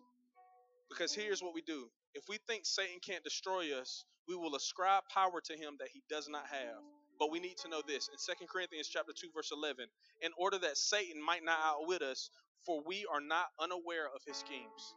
Because 0.90 1.14
here's 1.14 1.42
what 1.42 1.54
we 1.54 1.62
do 1.62 1.90
if 2.16 2.26
we 2.30 2.38
think 2.48 2.66
Satan 2.66 3.00
can't 3.06 3.24
destroy 3.24 3.78
us, 3.80 4.06
we 4.28 4.36
will 4.36 4.56
ascribe 4.56 5.04
power 5.14 5.42
to 5.46 5.54
him 5.54 5.76
that 5.80 5.90
he 5.94 6.04
does 6.10 6.28
not 6.30 6.46
have. 6.48 6.97
But 7.20 7.32
we 7.32 7.40
need 7.40 7.58
to 7.64 7.70
know 7.70 7.82
this 7.88 8.10
in 8.10 8.18
2 8.18 8.46
Corinthians 8.48 8.88
chapter 8.88 9.14
2 9.14 9.28
verse 9.36 9.52
11, 9.52 9.86
in 10.22 10.32
order 10.38 10.58
that 10.60 10.78
Satan 10.78 11.22
might 11.24 11.44
not 11.44 11.58
outwit 11.64 12.02
us, 12.02 12.30
for 12.66 12.82
we 12.86 13.06
are 13.12 13.22
not 13.22 13.48
unaware 13.60 14.08
of 14.08 14.22
his 14.26 14.38
schemes. 14.38 14.96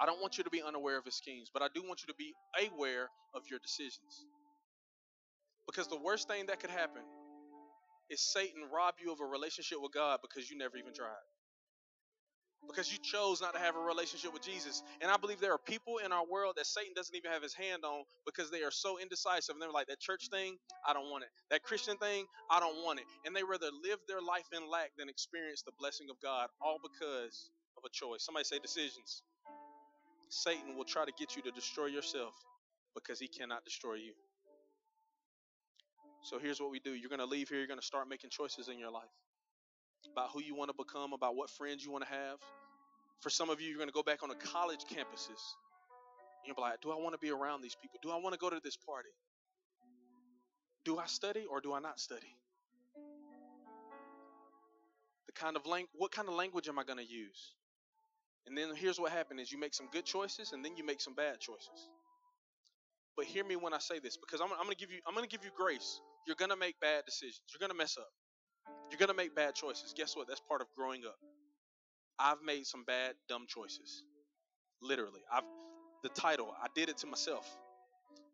I 0.00 0.06
don't 0.06 0.20
want 0.20 0.38
you 0.38 0.44
to 0.44 0.50
be 0.50 0.62
unaware 0.62 0.98
of 0.98 1.04
his 1.04 1.14
schemes, 1.14 1.50
but 1.52 1.62
I 1.62 1.68
do 1.74 1.82
want 1.82 2.02
you 2.02 2.08
to 2.08 2.18
be 2.18 2.34
aware 2.70 3.08
of 3.34 3.42
your 3.50 3.60
decisions. 3.60 4.26
Because 5.66 5.88
the 5.88 5.98
worst 5.98 6.28
thing 6.28 6.46
that 6.46 6.60
could 6.60 6.70
happen 6.70 7.02
is 8.10 8.20
Satan 8.20 8.62
rob 8.72 8.94
you 9.02 9.12
of 9.12 9.20
a 9.20 9.24
relationship 9.24 9.78
with 9.80 9.92
God 9.92 10.20
because 10.22 10.50
you 10.50 10.58
never 10.58 10.76
even 10.76 10.92
tried 10.92 11.24
because 12.66 12.90
you 12.90 12.98
chose 12.98 13.40
not 13.40 13.54
to 13.54 13.60
have 13.60 13.76
a 13.76 13.80
relationship 13.80 14.32
with 14.32 14.42
Jesus. 14.42 14.82
And 15.00 15.10
I 15.10 15.16
believe 15.16 15.40
there 15.40 15.52
are 15.52 15.58
people 15.58 15.98
in 16.04 16.12
our 16.12 16.26
world 16.26 16.54
that 16.56 16.66
Satan 16.66 16.92
doesn't 16.94 17.14
even 17.14 17.30
have 17.30 17.42
his 17.42 17.54
hand 17.54 17.84
on 17.84 18.04
because 18.26 18.50
they 18.50 18.62
are 18.62 18.70
so 18.70 18.98
indecisive. 18.98 19.54
And 19.54 19.62
they're 19.62 19.72
like, 19.72 19.88
that 19.88 20.00
church 20.00 20.28
thing, 20.30 20.56
I 20.86 20.92
don't 20.92 21.10
want 21.10 21.24
it. 21.24 21.30
That 21.50 21.62
Christian 21.62 21.96
thing, 21.96 22.26
I 22.50 22.60
don't 22.60 22.84
want 22.84 23.00
it. 23.00 23.06
And 23.24 23.34
they 23.34 23.42
rather 23.42 23.70
live 23.82 23.98
their 24.08 24.20
life 24.20 24.48
in 24.52 24.68
lack 24.70 24.90
than 24.98 25.08
experience 25.08 25.62
the 25.62 25.72
blessing 25.78 26.08
of 26.10 26.16
God, 26.22 26.48
all 26.60 26.78
because 26.82 27.50
of 27.76 27.84
a 27.84 27.90
choice. 27.92 28.24
Somebody 28.24 28.44
say 28.44 28.58
decisions. 28.58 29.22
Satan 30.30 30.76
will 30.76 30.84
try 30.84 31.04
to 31.04 31.12
get 31.18 31.36
you 31.36 31.42
to 31.42 31.50
destroy 31.50 31.86
yourself 31.86 32.34
because 32.94 33.18
he 33.18 33.28
cannot 33.28 33.64
destroy 33.64 33.94
you. 33.94 34.12
So 36.22 36.38
here's 36.38 36.60
what 36.60 36.70
we 36.70 36.80
do 36.80 36.94
you're 36.94 37.10
going 37.10 37.20
to 37.20 37.26
leave 37.26 37.50
here, 37.50 37.58
you're 37.58 37.68
going 37.68 37.80
to 37.80 37.86
start 37.86 38.08
making 38.08 38.30
choices 38.30 38.68
in 38.68 38.78
your 38.78 38.90
life 38.90 39.12
about 40.12 40.30
who 40.32 40.42
you 40.42 40.54
want 40.54 40.70
to 40.70 40.76
become, 40.76 41.12
about 41.12 41.36
what 41.36 41.50
friends 41.50 41.84
you 41.84 41.90
want 41.90 42.04
to 42.04 42.10
have. 42.10 42.38
For 43.20 43.30
some 43.30 43.50
of 43.50 43.60
you, 43.60 43.68
you're 43.68 43.78
going 43.78 43.88
to 43.88 43.94
go 43.94 44.02
back 44.02 44.22
on 44.22 44.28
the 44.28 44.34
college 44.34 44.80
campuses. 44.90 45.40
You'll 46.44 46.56
be 46.56 46.62
like, 46.62 46.80
do 46.82 46.90
I 46.90 46.96
want 46.96 47.14
to 47.14 47.18
be 47.18 47.30
around 47.30 47.62
these 47.62 47.74
people? 47.74 47.98
Do 48.02 48.10
I 48.10 48.16
want 48.16 48.34
to 48.34 48.38
go 48.38 48.50
to 48.50 48.60
this 48.62 48.76
party? 48.76 49.08
Do 50.84 50.98
I 50.98 51.06
study 51.06 51.46
or 51.50 51.60
do 51.60 51.72
I 51.72 51.80
not 51.80 51.98
study? 51.98 52.36
The 55.26 55.32
kind 55.32 55.56
of 55.56 55.66
lang- 55.66 55.88
what 55.94 56.12
kind 56.12 56.28
of 56.28 56.34
language 56.34 56.68
am 56.68 56.78
I 56.78 56.84
going 56.84 56.98
to 56.98 57.06
use? 57.06 57.54
And 58.46 58.56
then 58.56 58.74
here's 58.74 59.00
what 59.00 59.10
happens: 59.10 59.40
is 59.40 59.52
you 59.52 59.58
make 59.58 59.72
some 59.74 59.88
good 59.90 60.04
choices 60.04 60.52
and 60.52 60.62
then 60.64 60.76
you 60.76 60.84
make 60.84 61.00
some 61.00 61.14
bad 61.14 61.40
choices. 61.40 61.88
But 63.16 63.26
hear 63.26 63.44
me 63.44 63.56
when 63.56 63.72
I 63.72 63.78
say 63.78 64.00
this, 64.00 64.18
because 64.18 64.40
I'm, 64.40 64.50
I'm 64.52 64.64
going 64.64 64.70
to 64.70 64.76
give 64.76 64.90
you 64.90 64.98
I'm 65.06 65.14
going 65.14 65.26
to 65.26 65.34
give 65.34 65.44
you 65.44 65.50
grace. 65.56 66.00
You're 66.26 66.36
going 66.36 66.50
to 66.50 66.56
make 66.56 66.78
bad 66.80 67.04
decisions. 67.06 67.40
You're 67.52 67.60
going 67.66 67.72
to 67.72 67.76
mess 67.76 67.96
up. 67.98 68.10
You're 68.90 68.98
going 68.98 69.08
to 69.08 69.14
make 69.14 69.34
bad 69.34 69.54
choices. 69.54 69.94
Guess 69.96 70.16
what? 70.16 70.28
That's 70.28 70.40
part 70.40 70.60
of 70.60 70.68
growing 70.76 71.02
up. 71.06 71.16
I've 72.18 72.42
made 72.44 72.66
some 72.66 72.84
bad, 72.84 73.14
dumb 73.28 73.46
choices. 73.48 74.02
Literally. 74.82 75.20
I've 75.32 75.44
the 76.04 76.10
title, 76.10 76.54
I 76.62 76.66
did 76.74 76.90
it 76.90 76.98
to 76.98 77.06
myself. 77.06 77.48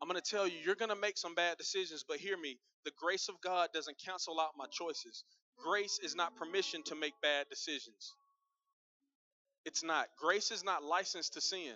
I'm 0.02 0.08
going 0.08 0.20
to 0.20 0.28
tell 0.30 0.46
you, 0.48 0.56
you're 0.64 0.74
going 0.74 0.90
to 0.90 0.96
make 0.96 1.16
some 1.16 1.36
bad 1.36 1.56
decisions, 1.56 2.04
but 2.06 2.18
hear 2.18 2.36
me. 2.36 2.58
The 2.84 2.90
grace 2.98 3.28
of 3.28 3.36
God 3.42 3.68
doesn't 3.72 3.96
cancel 4.04 4.40
out 4.40 4.50
my 4.58 4.66
choices. 4.72 5.24
Grace 5.62 6.00
is 6.02 6.16
not 6.16 6.34
permission 6.36 6.82
to 6.86 6.96
make 6.96 7.12
bad 7.22 7.46
decisions. 7.48 8.12
It's 9.64 9.84
not. 9.84 10.08
Grace 10.18 10.50
is 10.50 10.64
not 10.64 10.82
license 10.82 11.30
to 11.30 11.40
sin. 11.40 11.74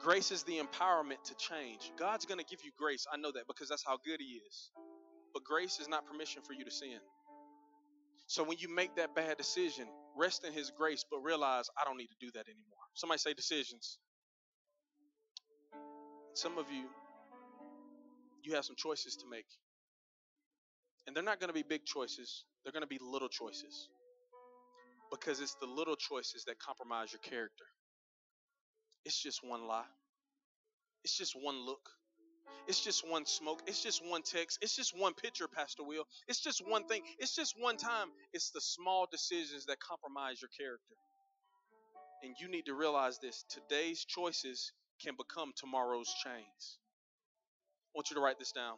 Grace 0.00 0.30
is 0.30 0.44
the 0.44 0.58
empowerment 0.60 1.22
to 1.24 1.34
change. 1.34 1.92
God's 1.98 2.24
going 2.24 2.38
to 2.38 2.46
give 2.48 2.64
you 2.64 2.70
grace. 2.78 3.06
I 3.12 3.18
know 3.18 3.32
that 3.32 3.46
because 3.48 3.68
that's 3.68 3.84
how 3.86 3.98
good 4.04 4.20
He 4.20 4.40
is. 4.48 4.70
But 5.34 5.44
grace 5.44 5.78
is 5.78 5.88
not 5.88 6.06
permission 6.06 6.42
for 6.46 6.54
you 6.54 6.64
to 6.64 6.70
sin. 6.70 7.00
So 8.26 8.42
when 8.42 8.58
you 8.58 8.68
make 8.74 8.96
that 8.96 9.14
bad 9.14 9.36
decision, 9.36 9.86
rest 10.16 10.44
in 10.44 10.52
His 10.52 10.70
grace, 10.70 11.04
but 11.10 11.20
realize 11.20 11.68
I 11.80 11.84
don't 11.84 11.96
need 11.96 12.08
to 12.08 12.16
do 12.20 12.30
that 12.34 12.46
anymore. 12.48 12.84
Somebody 12.94 13.18
say 13.18 13.34
decisions. 13.34 13.98
Some 16.34 16.58
of 16.58 16.66
you, 16.70 16.84
you 18.42 18.54
have 18.54 18.64
some 18.64 18.76
choices 18.76 19.16
to 19.16 19.24
make. 19.30 19.46
And 21.06 21.14
they're 21.14 21.22
not 21.22 21.40
going 21.40 21.48
to 21.48 21.54
be 21.54 21.62
big 21.62 21.84
choices, 21.84 22.44
they're 22.64 22.72
going 22.72 22.82
to 22.82 22.88
be 22.88 22.98
little 23.00 23.28
choices. 23.28 23.88
Because 25.10 25.40
it's 25.40 25.54
the 25.60 25.66
little 25.66 25.94
choices 25.94 26.44
that 26.46 26.58
compromise 26.58 27.12
your 27.12 27.20
character. 27.20 27.64
It's 29.04 29.22
just 29.22 29.40
one 29.42 29.68
lie, 29.68 29.86
it's 31.04 31.16
just 31.16 31.34
one 31.40 31.64
look, 31.64 31.88
It's 32.66 32.80
just 32.80 33.08
one 33.08 33.26
smoke. 33.26 33.62
It's 33.66 33.82
just 33.82 34.02
one 34.04 34.22
text. 34.22 34.58
It's 34.60 34.74
just 34.74 34.98
one 34.98 35.14
picture, 35.14 35.46
Pastor 35.48 35.84
Will. 35.84 36.04
It's 36.28 36.40
just 36.40 36.62
one 36.66 36.84
thing. 36.84 37.02
It's 37.18 37.34
just 37.34 37.54
one 37.58 37.76
time. 37.76 38.08
It's 38.32 38.50
the 38.50 38.60
small 38.60 39.06
decisions 39.10 39.66
that 39.66 39.78
compromise 39.80 40.42
your 40.42 40.50
character. 40.58 40.94
And 42.22 42.34
you 42.40 42.48
need 42.48 42.66
to 42.66 42.74
realize 42.74 43.18
this 43.18 43.44
today's 43.48 44.04
choices 44.04 44.72
can 45.02 45.14
become 45.16 45.52
tomorrow's 45.56 46.12
chains. 46.24 46.78
I 47.94 47.98
want 47.98 48.10
you 48.10 48.16
to 48.16 48.20
write 48.22 48.38
this 48.38 48.52
down. 48.52 48.76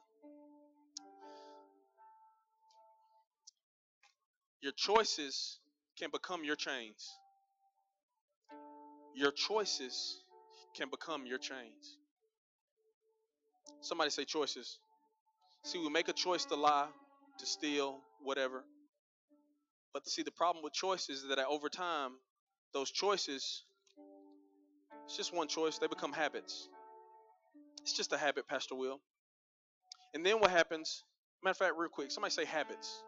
Your 4.60 4.72
choices 4.72 5.60
can 5.98 6.10
become 6.12 6.44
your 6.44 6.56
chains. 6.56 7.08
Your 9.14 9.30
choices 9.30 10.20
can 10.76 10.88
become 10.90 11.26
your 11.26 11.38
chains. 11.38 11.96
Somebody 13.80 14.10
say 14.10 14.24
choices. 14.24 14.78
See, 15.64 15.78
we 15.78 15.90
make 15.90 16.08
a 16.08 16.12
choice 16.12 16.44
to 16.46 16.56
lie, 16.56 16.88
to 17.38 17.46
steal, 17.46 18.00
whatever. 18.20 18.64
But 19.94 20.08
see, 20.08 20.22
the 20.22 20.32
problem 20.32 20.62
with 20.64 20.72
choices 20.74 21.22
is 21.22 21.28
that 21.28 21.38
over 21.46 21.68
time, 21.68 22.12
those 22.74 22.90
choices, 22.90 23.64
it's 25.06 25.16
just 25.16 25.34
one 25.34 25.48
choice, 25.48 25.78
they 25.78 25.86
become 25.88 26.12
habits. 26.12 26.68
It's 27.82 27.94
just 27.94 28.12
a 28.12 28.18
habit, 28.18 28.48
Pastor 28.48 28.74
Will. 28.76 29.00
And 30.14 30.24
then 30.26 30.40
what 30.40 30.50
happens? 30.50 31.04
Matter 31.44 31.52
of 31.52 31.56
fact, 31.58 31.74
real 31.78 31.90
quick, 31.90 32.10
somebody 32.12 32.32
say 32.32 32.44
habits 32.44 33.02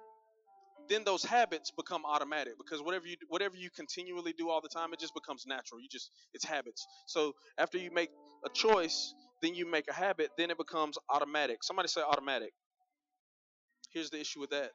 then 0.88 1.04
those 1.04 1.24
habits 1.24 1.70
become 1.70 2.04
automatic 2.04 2.54
because 2.58 2.82
whatever 2.82 3.06
you 3.06 3.16
whatever 3.28 3.56
you 3.56 3.70
continually 3.70 4.34
do 4.36 4.50
all 4.50 4.60
the 4.60 4.68
time, 4.68 4.92
it 4.92 5.00
just 5.00 5.14
becomes 5.14 5.44
natural. 5.46 5.80
You 5.80 5.88
just 5.90 6.10
it's 6.34 6.44
habits. 6.44 6.86
So 7.06 7.32
after 7.58 7.78
you 7.78 7.90
make 7.92 8.10
a 8.44 8.50
choice, 8.50 9.14
then 9.42 9.54
you 9.54 9.70
make 9.70 9.86
a 9.88 9.94
habit, 9.94 10.30
then 10.38 10.50
it 10.50 10.58
becomes 10.58 10.98
automatic. 11.10 11.62
Somebody 11.62 11.88
say 11.88 12.02
automatic. 12.02 12.52
Here's 13.92 14.10
the 14.10 14.20
issue 14.20 14.40
with 14.40 14.50
that. 14.50 14.70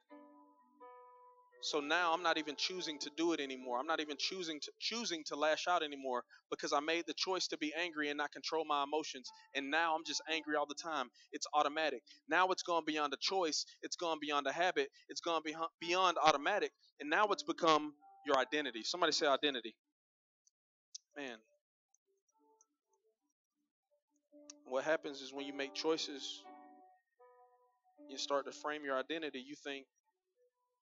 So 1.62 1.80
now 1.80 2.13
I'm 2.13 2.21
not 2.21 2.38
even 2.38 2.56
choosing 2.58 2.99
to 2.99 3.10
do 3.17 3.34
it 3.34 3.39
anymore. 3.39 3.80
I'm 3.80 3.88
not 3.88 3.99
even 3.99 4.17
choosing 4.19 4.60
to 4.62 4.71
choosing 4.80 5.23
to 5.28 5.36
lash 5.36 5.67
out 5.67 5.84
anymore 5.84 6.23
because 6.51 6.73
I 6.73 6.80
made 6.80 7.06
the 7.08 7.15
choice 7.15 7.47
to 7.47 7.58
be 7.58 7.73
angry 7.75 8.10
and 8.10 8.17
not 8.17 8.32
control 8.32 8.65
my 8.65 8.84
emotions. 8.84 9.30
And 9.56 9.71
now 9.71 9.95
I'm 9.95 10.04
just 10.06 10.21
angry 10.32 10.56
all 10.58 10.67
the 10.67 10.75
time. 10.75 11.08
It's 11.32 11.47
automatic. 11.56 12.04
Now 12.30 12.49
it's 12.49 12.63
gone 12.63 12.84
beyond 12.86 13.13
a 13.13 13.17
choice. 13.19 13.65
It's 13.82 13.95
gone 13.95 14.19
beyond 14.21 14.45
a 14.47 14.51
habit. 14.51 14.89
It's 15.10 15.21
gone 15.21 15.41
beyond 15.82 16.17
automatic. 16.23 16.71
And 16.99 17.10
now 17.10 17.25
it's 17.32 17.43
become 17.43 17.93
your 18.28 18.38
identity. 18.38 18.84
Somebody 18.84 19.13
say 19.13 19.25
identity. 19.28 19.75
Man. 21.17 21.38
What 24.65 24.84
happens 24.84 25.21
is 25.21 25.32
when 25.34 25.45
you 25.45 25.54
make 25.54 25.73
choices, 25.73 26.41
you 28.10 28.17
start 28.17 28.45
to 28.45 28.51
frame 28.51 28.84
your 28.84 28.97
identity. 28.97 29.43
You 29.45 29.56
think 29.56 29.86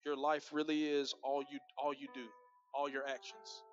your 0.06 0.16
life 0.16 0.50
really 0.52 0.86
is 0.86 1.14
all 1.24 1.42
you 1.42 1.60
all 1.78 1.94
you 1.94 2.08
do, 2.14 2.26
all 2.74 2.90
your 2.90 3.06
actions. 3.08 3.64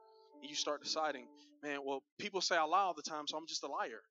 And 0.41 0.51
you 0.51 0.57
start 0.57 0.83
deciding, 0.83 1.27
man, 1.63 1.81
well, 1.85 2.03
people 2.19 2.41
say 2.41 2.57
I 2.57 2.65
lie 2.65 2.81
all 2.81 2.95
the 2.95 3.03
time, 3.03 3.25
so 3.27 3.39
I'm 3.39 3.47
just 3.47 3.63
a 3.65 3.69
liar. 3.69 4.03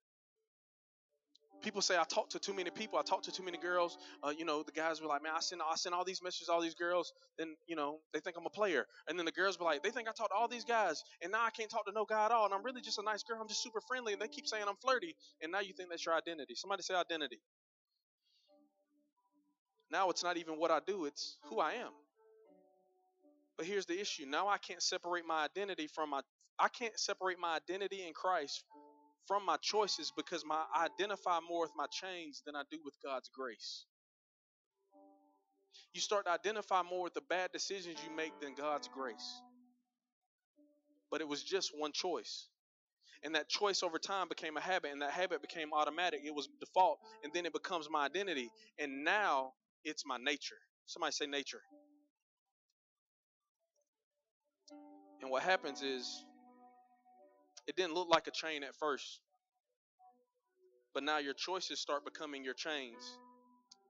People 1.66 1.82
say 1.82 1.98
I 1.98 2.04
talk 2.04 2.30
to 2.30 2.38
too 2.38 2.54
many 2.54 2.70
people. 2.70 3.00
I 3.00 3.02
talk 3.02 3.24
to 3.24 3.32
too 3.32 3.42
many 3.42 3.58
girls. 3.58 3.98
Uh, 4.22 4.30
you 4.30 4.46
know, 4.46 4.62
the 4.62 4.72
guys 4.72 5.02
were 5.02 5.08
like, 5.08 5.24
man, 5.24 5.32
I 5.36 5.40
send 5.40 5.64
I 5.68 5.74
send 5.74 5.96
all 5.96 6.06
these 6.06 6.22
messages, 6.22 6.48
all 6.48 6.62
these 6.62 6.76
girls. 6.76 7.12
Then 7.40 7.56
you 7.66 7.76
know 7.76 7.98
they 8.14 8.20
think 8.20 8.38
I'm 8.38 8.46
a 8.46 8.52
player, 8.52 8.86
and 9.10 9.18
then 9.18 9.26
the 9.26 9.32
girls 9.32 9.58
be 9.58 9.64
like, 9.64 9.82
they 9.82 9.90
think 9.90 10.08
I 10.08 10.12
talk 10.12 10.30
to 10.30 10.36
all 10.36 10.48
these 10.48 10.64
guys, 10.64 11.04
and 11.24 11.32
now 11.32 11.44
I 11.44 11.50
can't 11.50 11.68
talk 11.68 11.88
to 11.88 11.92
no 11.92 12.06
guy 12.06 12.24
at 12.24 12.32
all, 12.32 12.46
and 12.46 12.54
I'm 12.54 12.62
really 12.64 12.82
just 12.82 13.00
a 13.00 13.02
nice 13.02 13.24
girl. 13.24 13.40
I'm 13.42 13.48
just 13.48 13.64
super 13.64 13.82
friendly, 13.82 14.14
and 14.14 14.22
they 14.22 14.28
keep 14.28 14.46
saying 14.46 14.64
I'm 14.70 14.76
flirty, 14.76 15.16
and 15.42 15.52
now 15.52 15.62
you 15.62 15.74
think 15.74 15.90
that's 15.90 16.06
your 16.06 16.14
identity. 16.14 16.54
Somebody 16.54 16.84
say 16.84 16.94
identity. 16.94 17.40
Now 19.92 20.12
it's 20.12 20.24
not 20.24 20.38
even 20.38 20.60
what 20.60 20.70
I 20.70 20.82
do; 20.86 21.06
it's 21.06 21.38
who 21.50 21.60
I 21.60 21.74
am. 21.74 21.92
But 23.58 23.66
here's 23.66 23.88
the 23.88 24.00
issue. 24.00 24.28
Now 24.28 24.48
I 24.48 24.60
can't 24.60 24.84
separate 24.84 25.26
my 25.26 25.46
identity 25.46 25.88
from 25.88 26.12
my 26.12 26.22
I 26.60 26.68
can't 26.68 26.98
separate 27.00 27.40
my 27.40 27.56
identity 27.56 28.06
in 28.06 28.14
Christ 28.14 28.64
from 29.28 29.46
my 29.46 29.58
choices 29.62 30.12
because 30.16 30.44
my 30.46 30.64
I 30.74 30.86
identify 30.86 31.40
more 31.48 31.62
with 31.62 31.72
my 31.76 31.88
chains 31.88 32.42
than 32.46 32.56
I 32.56 32.64
do 32.72 32.78
with 32.84 32.96
God's 33.04 33.30
grace. 33.30 33.86
You 35.94 36.02
start 36.02 36.26
to 36.26 36.32
identify 36.32 36.82
more 36.84 37.04
with 37.04 37.14
the 37.14 37.22
bad 37.30 37.52
decisions 37.52 38.00
you 38.04 38.16
make 38.16 38.40
than 38.42 38.54
God's 38.54 38.90
grace. 38.90 39.42
But 41.10 41.22
it 41.22 41.28
was 41.28 41.44
just 41.44 41.72
one 41.78 41.92
choice. 41.94 42.48
And 43.24 43.36
that 43.36 43.50
choice 43.50 43.82
over 43.82 43.98
time 43.98 44.28
became 44.28 44.58
a 44.58 44.62
habit, 44.62 44.92
and 44.92 45.02
that 45.02 45.12
habit 45.12 45.42
became 45.42 45.74
automatic. 45.74 46.22
It 46.24 46.36
was 46.36 46.48
default, 46.60 47.00
and 47.24 47.34
then 47.34 47.46
it 47.46 47.54
becomes 47.54 47.90
my 47.90 48.06
identity. 48.06 48.52
And 48.78 49.04
now 49.04 49.54
it's 49.84 50.06
my 50.06 50.18
nature. 50.18 50.58
Somebody 50.86 51.14
say 51.14 51.26
nature. 51.26 51.62
And 55.22 55.32
what 55.32 55.44
happens 55.44 55.82
is, 55.82 56.24
it 57.68 57.76
didn't 57.76 57.94
look 57.94 58.10
like 58.10 58.28
a 58.28 58.32
chain 58.32 58.64
at 58.64 58.76
first, 58.76 59.20
but 60.94 61.04
now 61.04 61.18
your 61.18 61.34
choices 61.34 61.80
start 61.80 62.06
becoming 62.06 62.44
your 62.44 62.54
chains. 62.54 63.18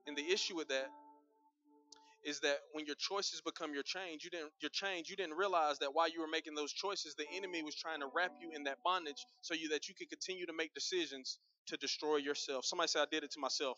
And 0.07 0.15
the 0.17 0.27
issue 0.31 0.55
with 0.55 0.69
that 0.69 0.87
is 2.25 2.39
that 2.39 2.57
when 2.73 2.85
your 2.85 2.95
choices 2.95 3.41
become 3.41 3.73
your 3.73 3.83
change, 3.83 4.23
you 4.23 4.29
didn't 4.31 4.51
your 4.59 4.71
change, 4.71 5.09
you 5.09 5.15
didn't 5.15 5.35
realize 5.37 5.77
that 5.79 5.93
while 5.93 6.09
you 6.09 6.21
were 6.21 6.27
making 6.27 6.55
those 6.55 6.73
choices, 6.73 7.15
the 7.15 7.25
enemy 7.35 7.61
was 7.61 7.75
trying 7.75 7.99
to 7.99 8.07
wrap 8.15 8.31
you 8.41 8.49
in 8.55 8.63
that 8.63 8.77
bondage 8.83 9.25
so 9.41 9.53
you 9.53 9.69
that 9.69 9.87
you 9.87 9.95
could 9.95 10.09
continue 10.09 10.45
to 10.45 10.53
make 10.53 10.73
decisions 10.73 11.37
to 11.67 11.77
destroy 11.77 12.17
yourself. 12.17 12.65
Somebody 12.65 12.87
say 12.87 12.99
I 12.99 13.05
did 13.11 13.23
it 13.23 13.31
to 13.31 13.39
myself. 13.39 13.77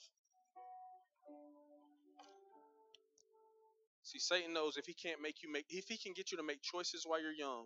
See, 4.03 4.19
Satan 4.19 4.53
knows 4.53 4.77
if 4.77 4.85
he 4.85 4.93
can't 4.93 5.21
make 5.21 5.43
you 5.43 5.51
make, 5.51 5.65
if 5.69 5.85
he 5.89 5.97
can 5.97 6.13
get 6.13 6.31
you 6.31 6.37
to 6.37 6.43
make 6.43 6.61
choices 6.61 7.03
while 7.05 7.21
you're 7.21 7.33
young, 7.33 7.65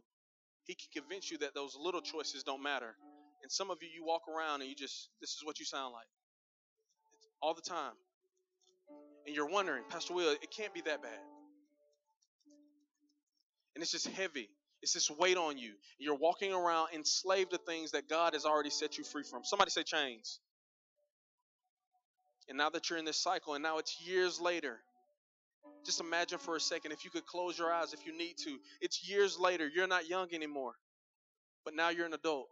he 0.63 0.75
can 0.75 1.01
convince 1.01 1.31
you 1.31 1.37
that 1.39 1.53
those 1.53 1.77
little 1.79 2.01
choices 2.01 2.43
don't 2.43 2.63
matter. 2.63 2.95
And 3.43 3.51
some 3.51 3.71
of 3.71 3.77
you, 3.81 3.89
you 3.93 4.05
walk 4.05 4.23
around 4.27 4.61
and 4.61 4.69
you 4.69 4.75
just, 4.75 5.09
this 5.19 5.31
is 5.31 5.41
what 5.43 5.59
you 5.59 5.65
sound 5.65 5.93
like 5.93 6.07
all 7.41 7.53
the 7.53 7.61
time. 7.61 7.93
And 9.25 9.35
you're 9.35 9.49
wondering, 9.49 9.83
Pastor 9.89 10.13
Will, 10.13 10.31
it 10.31 10.51
can't 10.55 10.73
be 10.73 10.81
that 10.81 11.01
bad. 11.01 11.19
And 13.75 13.81
it's 13.81 13.91
just 13.91 14.07
heavy. 14.07 14.49
It's 14.81 14.93
this 14.93 15.09
weight 15.11 15.37
on 15.37 15.57
you. 15.57 15.73
You're 15.99 16.15
walking 16.15 16.53
around 16.53 16.89
enslaved 16.93 17.51
to 17.51 17.57
things 17.57 17.91
that 17.91 18.09
God 18.09 18.33
has 18.33 18.45
already 18.45 18.71
set 18.71 18.97
you 18.97 19.03
free 19.03 19.23
from. 19.23 19.43
Somebody 19.43 19.71
say 19.71 19.83
chains. 19.83 20.39
And 22.49 22.57
now 22.57 22.69
that 22.69 22.89
you're 22.89 22.99
in 22.99 23.05
this 23.05 23.21
cycle, 23.21 23.53
and 23.53 23.63
now 23.63 23.77
it's 23.77 24.01
years 24.01 24.41
later, 24.41 24.79
just 25.85 25.99
imagine 25.99 26.37
for 26.39 26.55
a 26.55 26.59
second 26.59 26.91
if 26.91 27.03
you 27.05 27.11
could 27.11 27.25
close 27.25 27.57
your 27.57 27.71
eyes 27.71 27.93
if 27.93 28.05
you 28.05 28.17
need 28.17 28.37
to. 28.43 28.57
It's 28.81 29.07
years 29.07 29.39
later. 29.39 29.67
You're 29.67 29.87
not 29.87 30.09
young 30.09 30.27
anymore, 30.33 30.73
but 31.65 31.75
now 31.75 31.89
you're 31.89 32.05
an 32.05 32.13
adult. 32.13 32.47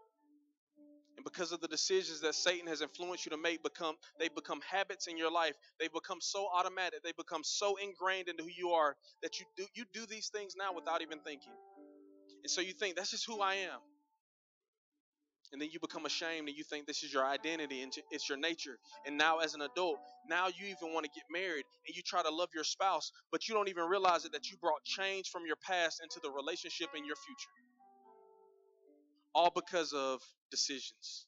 And 1.17 1.23
because 1.25 1.51
of 1.51 1.59
the 1.59 1.67
decisions 1.67 2.21
that 2.21 2.33
Satan 2.33 2.67
has 2.67 2.81
influenced 2.81 3.25
you 3.25 3.31
to 3.31 3.37
make, 3.37 3.61
become 3.61 3.95
they 4.19 4.29
become 4.29 4.61
habits 4.61 5.07
in 5.07 5.17
your 5.17 5.31
life. 5.31 5.53
They 5.79 5.89
become 5.89 6.19
so 6.21 6.47
automatic. 6.53 7.03
They 7.03 7.11
become 7.11 7.43
so 7.43 7.75
ingrained 7.75 8.29
into 8.29 8.43
who 8.43 8.49
you 8.49 8.71
are 8.71 8.95
that 9.21 9.39
you 9.39 9.45
do 9.57 9.65
you 9.75 9.83
do 9.93 10.05
these 10.05 10.29
things 10.29 10.55
now 10.57 10.73
without 10.73 11.01
even 11.01 11.19
thinking. 11.19 11.53
And 12.43 12.49
so 12.49 12.61
you 12.61 12.71
think 12.71 12.95
that's 12.95 13.11
just 13.11 13.25
who 13.25 13.41
I 13.41 13.55
am 13.55 13.79
and 15.51 15.61
then 15.61 15.69
you 15.71 15.79
become 15.79 16.05
ashamed 16.05 16.47
and 16.47 16.57
you 16.57 16.63
think 16.63 16.85
this 16.85 17.03
is 17.03 17.11
your 17.11 17.25
identity 17.25 17.81
and 17.81 17.93
it's 18.11 18.29
your 18.29 18.37
nature. 18.37 18.77
And 19.05 19.17
now 19.17 19.39
as 19.39 19.53
an 19.55 19.61
adult 19.61 19.99
now 20.27 20.47
you 20.47 20.67
even 20.67 20.93
want 20.93 21.05
to 21.05 21.11
get 21.13 21.23
married 21.31 21.65
and 21.87 21.95
you 21.95 22.01
try 22.03 22.21
to 22.21 22.29
love 22.29 22.49
your 22.53 22.63
spouse 22.63 23.11
but 23.31 23.47
you 23.47 23.55
don't 23.55 23.69
even 23.69 23.85
realize 23.85 24.25
it 24.25 24.31
that 24.33 24.49
you 24.49 24.57
brought 24.57 24.83
change 24.83 25.29
from 25.29 25.45
your 25.45 25.55
past 25.57 26.01
into 26.03 26.19
the 26.21 26.29
relationship 26.31 26.89
in 26.95 27.05
your 27.05 27.15
future. 27.15 27.49
All 29.33 29.51
because 29.53 29.93
of 29.93 30.21
decisions. 30.51 31.25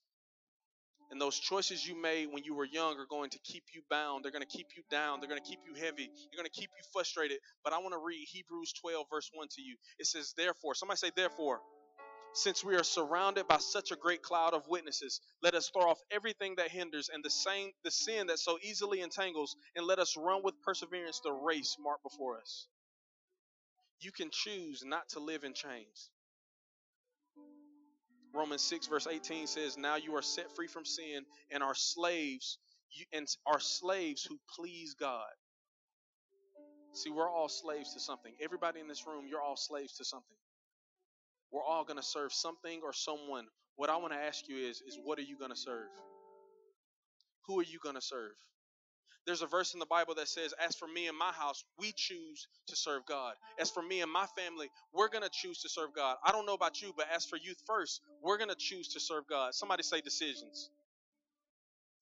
And 1.12 1.20
those 1.20 1.38
choices 1.38 1.86
you 1.86 2.02
made 2.02 2.30
when 2.32 2.44
you 2.44 2.56
were 2.56 2.66
young 2.66 2.98
are 2.98 3.06
going 3.10 3.30
to 3.32 3.40
keep 3.44 3.64
you 3.76 3.82
bound. 3.90 4.24
They're 4.24 4.32
going 4.32 4.46
to 4.48 4.58
keep 4.58 4.68
you 4.78 4.84
down. 4.90 5.20
They're 5.20 5.28
going 5.28 5.42
to 5.42 5.48
keep 5.48 5.60
you 5.68 5.76
heavy. 5.76 6.08
They're 6.08 6.38
going 6.40 6.50
to 6.50 6.58
keep 6.58 6.70
you 6.72 6.84
frustrated. 6.94 7.38
But 7.66 7.74
i 7.74 7.80
want 7.80 7.92
to 7.92 8.00
read 8.00 8.26
hebrews 8.32 8.74
12 8.80 9.06
verse 9.12 9.30
1 9.34 9.48
to 9.56 9.62
you. 9.62 9.76
It 10.00 10.08
says 10.08 10.34
therefore 10.38 10.74
somebody 10.74 10.98
say 10.98 11.12
therefore 11.14 11.60
since 12.34 12.64
we 12.64 12.76
are 12.76 12.84
surrounded 12.84 13.48
by 13.48 13.58
such 13.58 13.92
a 13.92 13.96
great 13.96 14.22
cloud 14.22 14.54
of 14.54 14.68
witnesses, 14.68 15.20
let 15.42 15.56
us 15.56 15.70
throw 15.70 15.90
off 15.90 16.02
everything 16.12 16.56
that 16.56 16.70
hinders 16.70 17.10
and 17.14 17.24
the 17.24 17.30
same 17.30 17.72
the 17.84 17.92
sin 17.92 18.28
that 18.28 18.40
so 18.40 18.58
easily 18.62 19.02
entangles, 19.02 19.56
and 19.76 19.86
let 19.86 20.00
us 20.00 20.16
run 20.18 20.42
with 20.44 20.62
perseverance 20.62 21.20
the 21.24 21.32
race 21.32 21.78
marked 21.80 22.04
before 22.04 22.38
us. 22.40 22.68
You 24.00 24.12
can 24.12 24.30
choose 24.32 24.84
not 24.86 25.10
to 25.10 25.20
live 25.20 25.44
in 25.44 25.54
chains. 25.54 26.10
Romans 28.34 28.64
6 28.64 28.88
verse 28.88 29.08
18 29.08 29.48
says, 29.48 29.78
"Now 29.78 29.96
you 29.96 30.16
are 30.16 30.22
set 30.22 30.56
free 30.56 30.68
from 30.68 30.86
sin 30.86 31.26
and 31.50 31.62
are 31.62 31.76
slaves 31.76 32.58
you, 32.92 33.06
and 33.12 33.28
are 33.46 33.60
slaves 33.60 34.24
who 34.24 34.40
please 34.56 34.94
God." 34.94 35.32
See, 36.94 37.10
we're 37.10 37.30
all 37.30 37.50
slaves 37.50 37.94
to 37.94 38.00
something. 38.00 38.36
Everybody 38.42 38.80
in 38.80 38.88
this 38.88 39.06
room, 39.06 39.28
you're 39.28 39.42
all 39.42 39.58
slaves 39.58 39.98
to 39.98 40.06
something. 40.06 40.38
We're 41.52 41.64
all 41.64 41.84
going 41.84 41.98
to 41.98 42.04
serve 42.04 42.34
something 42.34 42.82
or 42.84 42.94
someone. 42.94 43.46
What 43.76 43.90
I 43.90 43.98
want 43.98 44.14
to 44.14 44.20
ask 44.20 44.48
you 44.48 44.58
is, 44.58 44.82
is 44.88 45.00
what 45.04 45.20
are 45.20 45.24
you 45.24 45.38
going 45.38 45.52
to 45.52 45.58
serve? 45.58 45.90
Who 47.48 47.60
are 47.60 47.64
you 47.64 47.80
going 47.84 47.96
to 47.96 48.02
serve? 48.02 48.34
There's 49.26 49.42
a 49.44 49.48
verse 49.48 49.74
in 49.74 49.80
the 49.80 49.86
Bible 49.86 50.16
that 50.16 50.28
says, 50.28 50.54
As 50.66 50.76
for 50.76 50.88
me 50.88 51.08
and 51.08 51.18
my 51.18 51.32
house, 51.32 51.64
we 51.78 51.94
choose 51.96 52.48
to 52.68 52.76
serve 52.76 53.06
God. 53.06 53.36
As 53.60 53.70
for 53.70 53.84
me 53.84 54.02
and 54.02 54.12
my 54.12 54.26
family, 54.38 54.68
we're 54.94 55.10
going 55.10 55.24
to 55.24 55.30
choose 55.32 55.62
to 55.62 55.70
serve 55.70 55.94
God. 55.96 56.18
I 56.26 56.32
don't 56.32 56.46
know 56.46 56.54
about 56.54 56.82
you, 56.82 56.94
but 56.98 57.06
as 57.16 57.26
for 57.26 57.38
youth 57.38 57.62
first, 57.68 58.02
we're 58.24 58.38
going 58.38 58.50
to 58.50 58.56
choose 58.58 58.88
to 58.90 59.00
serve 59.00 59.26
God. 59.30 59.54
Somebody 59.54 59.84
say 59.84 60.02
decisions. 60.02 60.70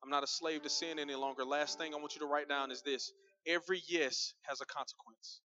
I'm 0.04 0.10
not 0.10 0.24
a 0.24 0.28
slave 0.28 0.64
to 0.64 0.70
sin 0.70 0.98
any 0.98 1.16
longer. 1.16 1.44
Last 1.44 1.78
thing 1.78 1.94
I 1.94 1.98
want 1.98 2.16
you 2.16 2.22
to 2.22 2.28
write 2.28 2.48
down 2.48 2.72
is 2.72 2.82
this 2.84 3.12
every 3.46 3.82
yes 3.88 4.34
has 4.44 4.62
a 4.62 4.66
consequence. 4.66 5.42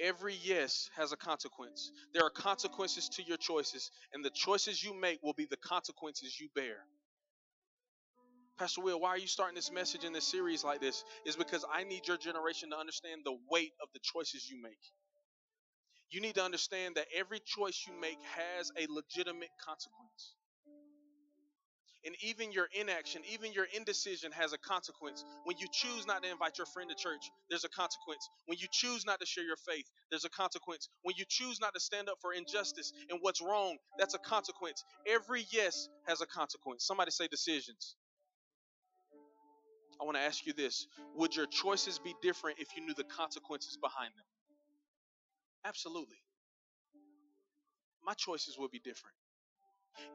Every 0.00 0.34
yes 0.42 0.90
has 0.96 1.12
a 1.12 1.16
consequence. 1.16 1.92
There 2.12 2.24
are 2.24 2.30
consequences 2.30 3.08
to 3.10 3.22
your 3.22 3.36
choices, 3.36 3.90
and 4.12 4.24
the 4.24 4.30
choices 4.30 4.82
you 4.82 4.92
make 4.92 5.22
will 5.22 5.34
be 5.34 5.46
the 5.46 5.56
consequences 5.56 6.38
you 6.40 6.48
bear. 6.54 6.76
Pastor 8.58 8.82
Will, 8.82 9.00
why 9.00 9.10
are 9.10 9.18
you 9.18 9.26
starting 9.26 9.56
this 9.56 9.72
message 9.72 10.04
in 10.04 10.12
this 10.12 10.26
series 10.26 10.62
like 10.62 10.80
this? 10.80 11.04
Is 11.26 11.36
because 11.36 11.64
I 11.72 11.84
need 11.84 12.06
your 12.06 12.16
generation 12.16 12.70
to 12.70 12.78
understand 12.78 13.22
the 13.24 13.36
weight 13.50 13.72
of 13.82 13.88
the 13.92 14.00
choices 14.00 14.48
you 14.48 14.62
make. 14.62 14.78
You 16.10 16.20
need 16.20 16.36
to 16.36 16.44
understand 16.44 16.94
that 16.94 17.06
every 17.16 17.40
choice 17.40 17.84
you 17.88 18.00
make 18.00 18.18
has 18.36 18.70
a 18.78 18.86
legitimate 18.92 19.50
consequence. 19.64 20.34
And 22.06 22.14
even 22.22 22.52
your 22.52 22.68
inaction, 22.78 23.22
even 23.32 23.52
your 23.52 23.66
indecision 23.76 24.32
has 24.32 24.52
a 24.52 24.58
consequence. 24.58 25.24
When 25.44 25.56
you 25.58 25.66
choose 25.72 26.06
not 26.06 26.22
to 26.22 26.30
invite 26.30 26.58
your 26.58 26.66
friend 26.66 26.88
to 26.90 26.96
church, 26.96 27.30
there's 27.50 27.64
a 27.64 27.68
consequence. 27.68 28.28
When 28.46 28.58
you 28.58 28.66
choose 28.70 29.06
not 29.06 29.20
to 29.20 29.26
share 29.26 29.44
your 29.44 29.56
faith, 29.56 29.86
there's 30.10 30.24
a 30.24 30.30
consequence. 30.30 30.88
When 31.02 31.14
you 31.18 31.24
choose 31.28 31.60
not 31.60 31.74
to 31.74 31.80
stand 31.80 32.08
up 32.08 32.18
for 32.20 32.32
injustice 32.32 32.92
and 33.10 33.18
what's 33.22 33.40
wrong, 33.42 33.76
that's 33.98 34.14
a 34.14 34.18
consequence. 34.18 34.84
Every 35.08 35.46
yes 35.50 35.88
has 36.06 36.20
a 36.20 36.26
consequence. 36.26 36.86
Somebody 36.86 37.10
say 37.10 37.26
decisions. 37.28 37.96
I 40.00 40.04
want 40.04 40.16
to 40.16 40.22
ask 40.22 40.46
you 40.46 40.52
this 40.52 40.86
Would 41.16 41.36
your 41.36 41.46
choices 41.46 41.98
be 41.98 42.14
different 42.22 42.58
if 42.58 42.68
you 42.76 42.86
knew 42.86 42.94
the 42.94 43.04
consequences 43.04 43.78
behind 43.82 44.12
them? 44.16 44.26
Absolutely. 45.64 46.18
My 48.04 48.14
choices 48.14 48.58
would 48.58 48.70
be 48.70 48.80
different. 48.80 49.16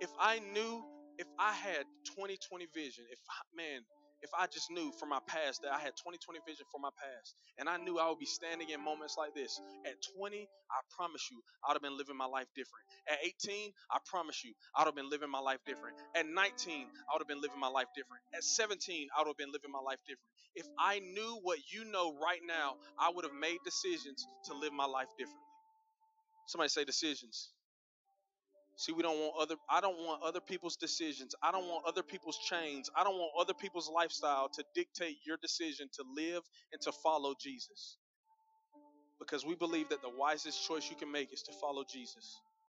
If 0.02 0.10
I 0.19 0.39
knew 0.39 0.84
if 1.19 1.27
I 1.39 1.53
had 1.53 1.86
2020 2.15 2.67
vision, 2.73 3.05
if 3.12 3.19
man, 3.55 3.84
if 4.23 4.32
I 4.38 4.47
just 4.47 4.71
knew 4.71 4.91
from 4.99 5.10
my 5.12 5.19
past 5.27 5.62
that 5.63 5.71
I 5.71 5.79
had 5.79 5.95
2020 5.99 6.39
vision 6.47 6.65
for 6.71 6.79
my 6.79 6.91
past, 6.95 7.36
and 7.60 7.69
I 7.69 7.77
knew 7.77 7.99
I 7.99 8.10
would 8.10 8.19
be 8.19 8.27
standing 8.27 8.69
in 8.71 8.84
moments 8.84 9.15
like 9.19 9.36
this, 9.36 9.60
at 9.86 9.95
20, 10.17 10.47
I 10.71 10.79
promise 10.95 11.27
you, 11.32 11.39
I'd 11.67 11.75
have 11.75 11.84
been 11.84 11.97
living 11.97 12.17
my 12.17 12.27
life 12.27 12.47
different. 12.55 12.84
At 13.12 13.19
18, 13.23 13.71
I 13.91 13.99
promise 14.08 14.43
you, 14.43 14.55
I'd 14.75 14.88
have 14.88 14.95
been 14.95 15.12
living 15.12 15.32
my 15.32 15.39
life 15.43 15.60
different. 15.67 15.95
At 16.15 16.27
19, 16.27 16.88
I 17.08 17.10
would 17.15 17.21
have 17.23 17.32
been 17.32 17.43
living 17.43 17.60
my 17.60 17.71
life 17.71 17.91
different. 17.95 18.23
At 18.36 18.43
17, 18.43 19.08
I 19.15 19.21
would 19.21 19.29
have 19.32 19.39
been 19.39 19.53
living 19.53 19.71
my 19.71 19.84
life 19.84 19.99
different. 20.08 20.32
If 20.55 20.67
I 20.79 20.99
knew 20.99 21.39
what 21.43 21.60
you 21.71 21.86
know 21.86 22.15
right 22.23 22.43
now, 22.47 22.75
I 22.99 23.12
would 23.13 23.25
have 23.25 23.36
made 23.39 23.60
decisions 23.67 24.27
to 24.47 24.55
live 24.55 24.73
my 24.73 24.88
life 24.88 25.12
differently. 25.19 25.51
Somebody 26.47 26.69
say 26.69 26.84
decisions. 26.86 27.51
See, 28.80 28.94
we 28.94 29.04
don't 29.04 29.20
want 29.20 29.34
other 29.42 29.56
I 29.70 29.82
don't 29.82 29.98
want 30.00 30.24
other 30.24 30.39
people's 30.39 30.78
decisions. 30.78 31.36
I 31.44 31.52
don't 31.52 31.68
want 31.68 31.86
other 31.86 32.02
people's 32.02 32.39
chains. 32.50 32.89
I 32.96 33.04
don't 33.04 33.18
want 33.18 33.34
other 33.38 33.54
people's 33.54 33.92
lifestyle 33.94 34.50
to 34.54 34.63
dictate 34.74 35.18
your 35.28 35.38
decision 35.42 35.89
to 35.96 36.06
live 36.15 36.44
and 36.72 36.82
to 36.84 36.94
follow 36.94 37.36
Jesus. 37.39 37.98
Because 39.20 39.46
we 39.46 39.56
believe 39.56 39.89
that 39.89 40.02
the 40.02 40.10
wisest 40.18 40.65
choice 40.65 40.89
you 40.89 40.96
can 40.96 41.12
make 41.12 41.34
is 41.34 41.44
to 41.44 41.54
follow 41.60 41.84
Jesus. 41.92 42.39